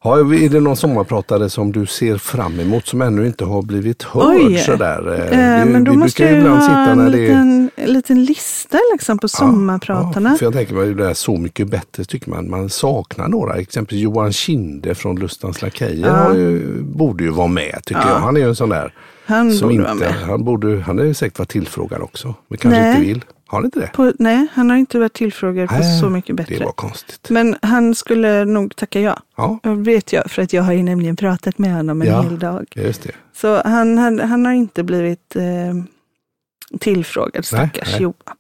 Ja, 0.03 0.19
är 0.19 0.49
det 0.49 0.61
någon 0.61 0.77
sommarpratare 0.77 1.51
som 1.51 1.73
du 1.73 1.87
ser 1.87 2.19
fram 2.19 2.61
emot 2.61 2.87
som 2.87 3.03
ännu 3.03 3.27
inte 3.27 3.45
har 3.45 3.63
blivit 3.63 4.03
hörd 4.03 4.37
Oj. 4.37 4.59
sådär? 4.59 5.15
Eh, 5.33 5.65
Du- 5.67 5.73
men 5.73 5.85
då 5.85 5.91
vi 5.91 5.97
måste 5.97 6.23
jag 6.23 6.39
ibland 6.39 6.61
ha 6.63 6.91
en 6.91 6.99
när 6.99 7.11
det 7.11 7.19
är 7.19 7.21
liten, 7.21 7.71
en 7.77 7.93
liten 7.93 8.25
lista 8.25 8.79
liksom 8.93 9.19
på 9.19 9.29
sommarpratarna. 9.29 10.31
Ja, 10.31 10.37
för 10.37 10.47
jag 10.47 10.53
tänker 10.53 10.75
mig 10.75 10.95
det 10.95 11.11
är 11.11 11.15
så 11.15 11.37
mycket 11.37 11.69
bättre 11.69 12.05
tycker 12.05 12.31
man. 12.31 12.51
Man 12.51 12.71
saknar 12.71 13.29
några. 13.29 13.55
Exempelvis 13.57 14.03
Johan 14.05 14.33
Kinde 14.33 14.95
från 14.95 15.17
Lustans 15.19 15.63
Lakejer 15.63 16.07
Ja. 16.09 16.35
borde 16.83 17.25
ju 17.25 17.31
vara 17.31 17.47
med 17.49 17.81
tycker 17.87 18.01
Ja. 18.01 18.09
jag. 18.09 18.19
Han 18.19 18.37
är 18.37 18.41
ju 18.41 18.49
en 18.49 18.57
sån 18.57 18.69
där 18.69 18.95
Han 19.27 19.53
som 19.53 19.69
borde 19.69 19.75
inte, 19.75 19.85
vara 19.87 19.95
med. 19.95 20.15
han, 20.15 20.45
borde, 20.45 20.81
han 20.87 20.99
är 20.99 21.13
säkert 21.13 21.39
varit 21.39 21.49
tillfrågad 21.51 22.01
också. 22.03 22.35
Men 22.49 22.59
kanske 22.59 22.81
Nej. 22.81 22.91
inte 22.91 23.01
vill. 23.09 23.25
Har 23.51 23.59
han 23.59 23.65
inte 23.65 23.81
det? 23.81 23.87
På, 23.95 24.13
nej, 24.19 24.47
han 24.53 24.71
har 24.71 24.77
inte 24.77 24.99
varit 24.99 25.13
tillfrågad 25.13 25.69
på 25.69 25.75
Nej, 25.75 26.01
så 26.01 26.09
mycket 26.11 26.37
Det 26.37 26.43
bättre. 26.43 26.65
var 26.65 26.73
konstigt. 26.73 27.31
Men 27.31 27.57
han 27.63 27.95
skulle 27.95 28.45
nog 28.45 28.77
tacka 28.77 29.01
ja. 29.01 29.19
Ja, 29.37 29.61
vet 29.65 30.13
jag, 30.13 30.31
för 30.31 30.43
att 30.43 30.53
jag 30.53 30.63
har 30.63 30.73
ju 30.73 30.83
nämligen 30.83 31.17
pratat 31.17 31.59
med 31.59 31.75
honom 31.75 32.03
en 32.03 32.09
Ja. 32.09 32.23
hel 32.23 32.39
dag. 32.39 32.67
just 32.77 33.03
det. 33.03 33.11
Så 33.33 33.63
han, 33.65 33.99
han, 33.99 34.21
han 34.21 34.47
har 34.47 34.53
inte 34.53 34.83
blivit 34.83 35.37
eh, 35.37 35.75
tillfrågad, 36.81 37.45
stackars 37.45 37.93
nej. 37.93 38.03
Johan. 38.03 38.37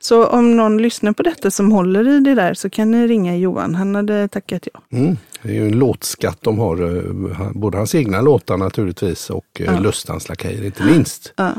Så 0.00 0.26
om 0.26 0.56
någon 0.56 0.78
lyssnar 0.82 1.12
på 1.12 1.22
detta 1.22 1.50
som 1.50 1.72
håller 1.72 2.08
i 2.08 2.20
det 2.20 2.34
där 2.34 2.54
så 2.54 2.70
kan 2.70 2.90
ni 2.90 3.06
ringa 3.06 3.36
Johan. 3.36 3.74
Han 3.74 3.94
hade 3.94 4.28
tackat 4.28 4.68
ja. 4.74 4.80
Mm. 4.98 5.16
Det 5.42 5.48
är 5.48 5.52
ju 5.54 5.66
en 5.66 5.78
låtskatt 5.78 6.38
de 6.42 6.58
har. 6.58 6.96
eh, 6.96 7.50
Både 7.54 7.76
hans 7.78 7.94
egna 7.94 8.20
låtar 8.20 8.56
naturligtvis 8.56 9.30
och 9.30 9.46
eh, 9.60 9.66
Ja. 9.66 9.78
Lustans 9.80 10.28
Lakejer 10.28 10.64
inte 10.64 10.84
minst. 10.84 11.32
Ja. 11.36 11.52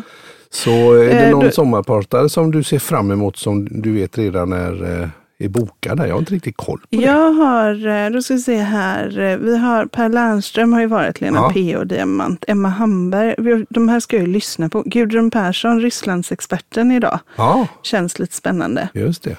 Så 0.54 0.94
är 0.94 1.06
det 1.06 1.12
Eh, 1.26 1.32
någon 1.32 1.46
du- 1.46 1.52
sommarpratare 1.52 2.30
som 2.30 2.52
du 2.52 2.64
ser 2.64 2.80
fram 2.80 3.12
emot 3.12 3.38
som 3.38 3.66
du 3.82 3.94
vet 3.94 4.18
redan 4.18 4.54
är, 4.54 5.02
eh, 5.02 5.08
är 5.40 5.50
bokad? 5.50 5.98
där? 5.98 6.06
Jag 6.06 6.14
har 6.14 6.20
inte 6.20 6.34
riktigt 6.34 6.58
koll 6.58 6.80
på 6.80 6.86
det. 6.90 6.98
Jag 6.98 7.32
har, 7.32 7.88
eh, 8.06 8.10
då 8.10 8.22
ska 8.22 8.34
vi 8.34 8.40
se 8.40 8.56
här, 8.58 9.38
vi 9.42 9.58
har 9.58 9.86
Per 9.86 10.10
Lernström 10.10 10.74
har 10.74 10.80
ju 10.82 10.88
varit 10.88 11.22
Lena 11.22 11.38
Ja. 11.38 11.52
P 11.54 11.78
och 11.78 11.88
Diamant. 11.88 12.46
Emma 12.48 12.70
Hamberg, 12.70 13.66
de 13.70 13.90
här 13.90 14.00
ska 14.00 14.16
jag 14.18 14.28
ju 14.28 14.34
lyssna 14.34 14.70
på. 14.70 14.84
Gudrun 14.86 15.32
Persson, 15.32 15.82
Rysslandsexperten 15.82 16.92
idag. 16.92 17.20
Ja, 17.36 17.68
Känns 17.84 18.20
lite 18.20 18.36
spännande. 18.36 18.90
just 18.94 19.24
det. 19.24 19.38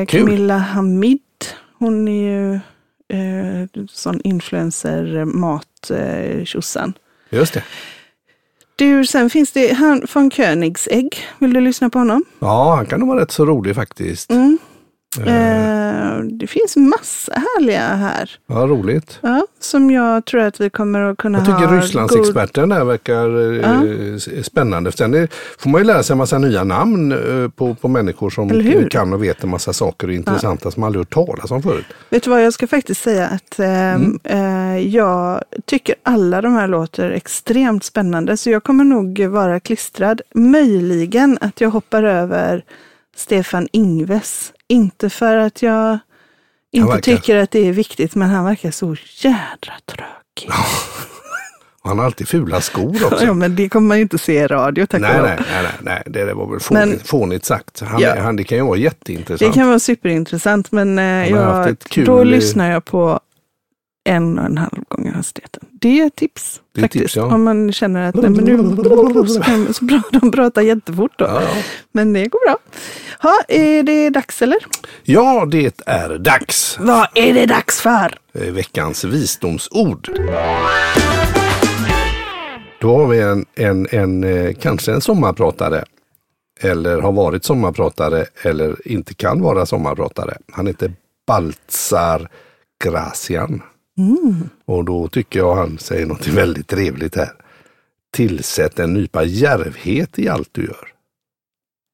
Eh. 0.00 0.06
Camilla 0.06 0.56
Hamid, 0.58 1.18
hon 1.78 2.08
är 2.08 2.30
ju 2.30 2.54
eh, 3.08 3.68
sån 3.90 4.20
influencer 4.24 5.24
mat 5.24 5.90
eh, 5.90 6.44
tjosan. 6.44 6.92
Just 7.30 7.54
det. 7.54 7.62
Du, 8.80 9.06
sen 9.06 9.30
finns 9.30 9.52
det 9.52 9.72
han 9.72 10.06
von 10.14 10.30
Königsägg. 10.30 11.26
Vill 11.38 11.52
du 11.52 11.60
lyssna 11.60 11.90
på 11.90 11.98
honom? 11.98 12.24
Ja, 12.38 12.74
han 12.76 12.86
kan 12.86 13.00
nog 13.00 13.08
vara 13.08 13.20
rätt 13.20 13.30
så 13.30 13.46
rolig 13.46 13.74
faktiskt. 13.74 14.30
Mm. 14.30 14.58
Eh, 15.18 15.70
Eh, 16.10 16.18
det 16.24 16.46
finns 16.46 16.76
massa 16.76 17.32
härliga 17.32 17.80
här. 17.94 18.30
ja, 18.46 18.54
roligt. 18.54 19.18
Ja, 19.22 19.46
som 19.60 19.90
jag 19.90 20.24
tror 20.24 20.40
att 20.40 20.60
vi 20.60 20.70
kommer 20.70 21.00
att 21.00 21.18
kunna 21.18 21.38
Jag 21.38 21.46
tycker 21.46 21.58
ha. 21.66 21.76
Rysslandsexperten 21.80 22.68
där 22.68 22.84
verkar 22.84 23.58
eh, 23.64 24.14
s- 24.14 24.46
spännande. 24.46 24.90
För 24.90 24.98
Sen 24.98 25.14
är, 25.14 25.28
får 25.58 25.70
man 25.70 25.80
ju 25.80 25.84
lära 25.86 26.02
sig 26.02 26.14
en 26.14 26.18
massa 26.18 26.38
nya 26.38 26.64
namn 26.64 27.12
eh, 27.12 27.48
på, 27.50 27.74
på 27.74 27.88
människor 27.88 28.30
som 28.30 28.48
kan 28.90 29.12
och 29.12 29.22
vet 29.24 29.44
en 29.44 29.50
massa 29.50 29.72
saker 29.72 30.06
och 30.06 30.12
intressanta 30.14 30.70
som 30.70 30.80
man 30.80 30.86
aldrig 30.88 31.00
hört 31.00 31.10
talas 31.14 31.50
om 31.50 31.62
förut. 31.62 31.86
Vet 32.10 32.22
du 32.22 32.30
vad, 32.30 32.44
jag 32.44 32.52
ska 32.52 32.66
faktiskt 32.66 33.02
säga 33.02 33.26
att 33.26 33.58
eh, 33.58 33.94
Mm. 33.94 34.18
eh, 34.24 34.78
jag 34.86 35.42
tycker 35.66 35.94
alla 36.02 36.40
de 36.42 36.54
här 36.54 36.68
låter 36.68 37.10
extremt 37.10 37.84
spännande. 37.84 38.36
Så 38.36 38.50
jag 38.50 38.64
kommer 38.64 38.84
nog 38.84 39.20
vara 39.20 39.60
klistrad. 39.60 40.20
Möjligen 40.34 41.38
att 41.40 41.60
jag 41.60 41.70
hoppar 41.70 42.02
över 42.02 42.64
Stefan 43.16 43.68
Ingves. 43.72 44.52
Inte 44.68 45.10
för 45.10 45.36
att 45.36 45.62
jag 45.62 45.98
inte 46.72 46.88
verkar- 46.88 47.00
tycker 47.16 47.36
att 47.36 47.50
det 47.50 47.68
är 47.68 47.72
viktigt, 47.72 48.14
men 48.14 48.28
han 48.30 48.44
verkar 48.44 48.70
så 48.70 48.96
jädra 49.22 49.72
tråkig. 49.86 50.50
Han 51.82 51.98
har 51.98 52.06
alltid 52.06 52.28
fula 52.28 52.60
skor 52.60 53.04
också. 53.06 53.24
Ja, 53.24 53.32
men 53.32 53.56
det 53.56 53.68
kommer 53.68 53.88
man 53.88 53.96
ju 53.96 54.02
inte 54.02 54.18
se 54.18 54.34
i 54.34 54.46
radio, 54.46 54.86
tack 54.86 55.00
Nej, 55.00 55.20
nej, 55.22 55.36
nej, 55.38 55.62
nej, 55.62 55.72
nej, 55.80 56.02
det 56.06 56.24
där 56.24 56.34
var 56.34 56.50
väl 56.50 56.60
fånigt, 56.60 56.86
Men- 56.88 56.98
fånigt 56.98 57.44
sagt. 57.44 57.80
Han, 57.80 58.00
Ja. 58.00 58.20
han, 58.20 58.36
det 58.36 58.44
kan 58.44 58.58
ju 58.58 58.64
vara 58.64 58.76
Det 58.76 58.82
jätteintressant. 58.82 59.54
kan 59.54 59.68
vara 59.68 59.78
superintressant, 59.78 60.72
men 60.72 60.98
eh, 60.98 61.30
jag, 61.30 61.76
då 62.06 62.24
lyssnar 62.24 62.70
jag 62.70 62.84
på 62.84 63.20
en 64.04 64.38
och 64.38 64.44
en 64.44 64.58
halv 64.58 64.84
gånger 64.88 65.12
hastigheten. 65.12 65.62
Det 65.72 66.00
är 66.00 66.06
ett 66.06 66.16
tips. 66.16 66.60
Det 66.74 66.80
är 66.80 66.82
faktiskt. 66.82 67.02
tips, 67.02 67.16
ja. 67.16 67.34
Om 67.34 67.42
man 67.42 67.72
känner 67.72 68.08
att 68.08 68.14
nej, 68.14 68.30
men 68.30 68.44
nu, 68.44 69.26
så, 69.26 69.42
kan, 69.42 69.74
så 69.74 69.84
bra, 69.84 70.02
de 70.12 70.30
pratar 70.30 70.62
jättefort 70.62 71.18
då. 71.18 71.24
Ja, 71.24 71.42
ja. 71.42 71.62
Men 71.92 72.12
det 72.12 72.26
går 72.26 72.46
bra. 72.46 72.56
Ha, 73.22 73.40
är 73.48 73.82
det 73.82 74.10
dags 74.10 74.42
eller? 74.42 74.58
ja, 75.02 75.46
det 75.50 75.80
är 75.86 76.18
dags. 76.18 76.76
Vad 76.80 77.06
är 77.14 77.34
det 77.34 77.46
dags 77.46 77.80
för? 77.80 78.18
Eh, 78.34 78.52
Veckans 78.52 79.04
visdomsord. 79.04 80.10
Då 82.80 82.96
har 82.96 83.06
vi 83.06 83.20
en, 83.20 83.46
en, 83.54 83.86
en 83.90 84.24
eh, 84.24 84.54
kanske 84.54 84.92
en 84.92 85.00
sommarpratare. 85.00 85.84
Eller 86.62 86.98
har 87.00 87.12
varit 87.12 87.44
sommarpratare 87.44 88.26
eller 88.42 88.88
inte 88.88 89.14
kan 89.14 89.42
vara 89.42 89.66
sommarpratare. 89.66 90.36
Han 90.52 90.66
heter 90.66 90.92
Baltzar 91.26 92.28
Gracian. 92.84 93.62
Och 94.64 94.84
då 94.84 95.08
tycker 95.08 95.38
jag 95.38 95.54
han 95.54 95.78
säger 95.78 96.06
något 96.06 96.26
väldigt 96.28 96.66
trevligt 96.68 97.16
här. 97.16 97.30
Tillsätt 98.12 98.78
en 98.78 98.94
nypa 98.94 99.24
djärvhet 99.24 100.18
i 100.18 100.28
allt 100.28 100.48
du 100.52 100.62
gör. 100.62 100.88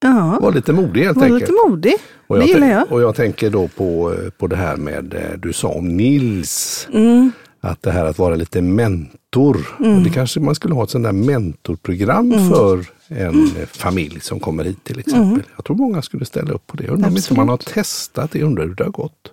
Ja, 0.02 0.38
Var 0.42 0.52
lite 0.52 0.72
modig 0.72 1.04
helt 1.04 1.16
var 1.16 1.24
enkelt. 1.24 1.40
lite 1.40 1.52
modig. 1.68 1.94
Och 2.26 2.36
det 2.36 2.42
jag, 2.42 2.48
gillar 2.48 2.66
jag. 2.68 2.92
och 2.92 3.02
jag 3.02 3.14
tänker 3.14 3.50
då 3.50 3.68
på, 3.68 4.12
eh, 4.12 4.30
på 4.30 4.46
det 4.46 4.56
här 4.56 4.76
med, 4.76 5.14
eh, 5.14 5.38
du 5.38 5.52
sa 5.52 5.68
om 5.68 5.96
Nils. 5.96 6.88
Mm. 6.92 7.30
Att 7.60 7.82
det 7.82 7.90
här 7.90 8.04
att 8.04 8.18
vara 8.18 8.34
lite 8.34 8.62
mentor. 8.62 9.66
Mm. 9.80 9.96
Och 9.96 10.02
Det 10.02 10.10
kanske 10.10 10.40
man 10.40 10.54
skulle 10.54 10.74
ha 10.74 10.84
ett 10.84 10.90
sånt 10.90 11.04
där 11.04 11.12
mentorprogram 11.12 12.48
för 12.50 12.86
en 13.08 13.44
eh, 13.44 13.66
familj 13.66 14.20
som 14.20 14.40
kommer 14.40 14.64
hit 14.64 14.84
till 14.84 14.98
exempel. 14.98 15.42
Jag 15.56 15.64
tror 15.64 15.76
många 15.76 16.02
skulle 16.02 16.24
ställa 16.24 16.52
upp 16.52 16.66
på 16.66 16.76
det. 16.76 16.88
Undrar 16.88 17.08
om 17.08 17.16
inte 17.16 17.34
man 17.34 17.48
har 17.48 17.56
testat 17.56 18.30
det, 18.30 18.42
undrar 18.42 18.64
hur 18.66 18.74
det 18.74 18.84
har 18.84 18.90
gått. 18.90 19.32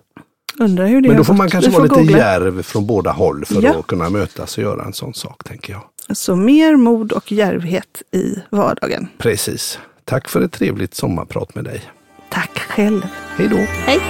Undrar 0.58 0.86
hur 0.86 1.00
det 1.00 1.08
Men 1.08 1.16
då 1.16 1.24
får 1.24 1.34
man 1.34 1.50
kanske 1.50 1.70
vara 1.70 1.82
lite 1.82 1.94
googla. 1.94 2.18
djärv 2.18 2.62
från 2.62 2.86
båda 2.86 3.10
håll 3.12 3.44
för 3.44 3.62
Ja. 3.62 3.74
att 3.78 3.86
kunna 3.86 4.10
mötas 4.10 4.56
och 4.58 4.62
göra 4.64 4.84
en 4.84 4.92
sån 4.92 5.14
sak, 5.14 5.44
tänker 5.44 5.72
jag. 5.72 6.16
Så 6.16 6.36
mer 6.36 6.76
mod 6.76 7.12
och 7.12 7.32
djärvhet 7.32 8.02
i 8.12 8.34
vardagen. 8.50 9.08
Precis. 9.18 9.78
Tack 10.04 10.28
för 10.28 10.40
ett 10.40 10.52
trevligt 10.52 10.94
sommarprat 10.94 11.54
med 11.54 11.64
dig. 11.64 11.82
Tack 12.30 12.58
själv. 12.58 13.02
Hej 13.36 13.48
då! 13.48 13.56
Hej! 13.56 14.00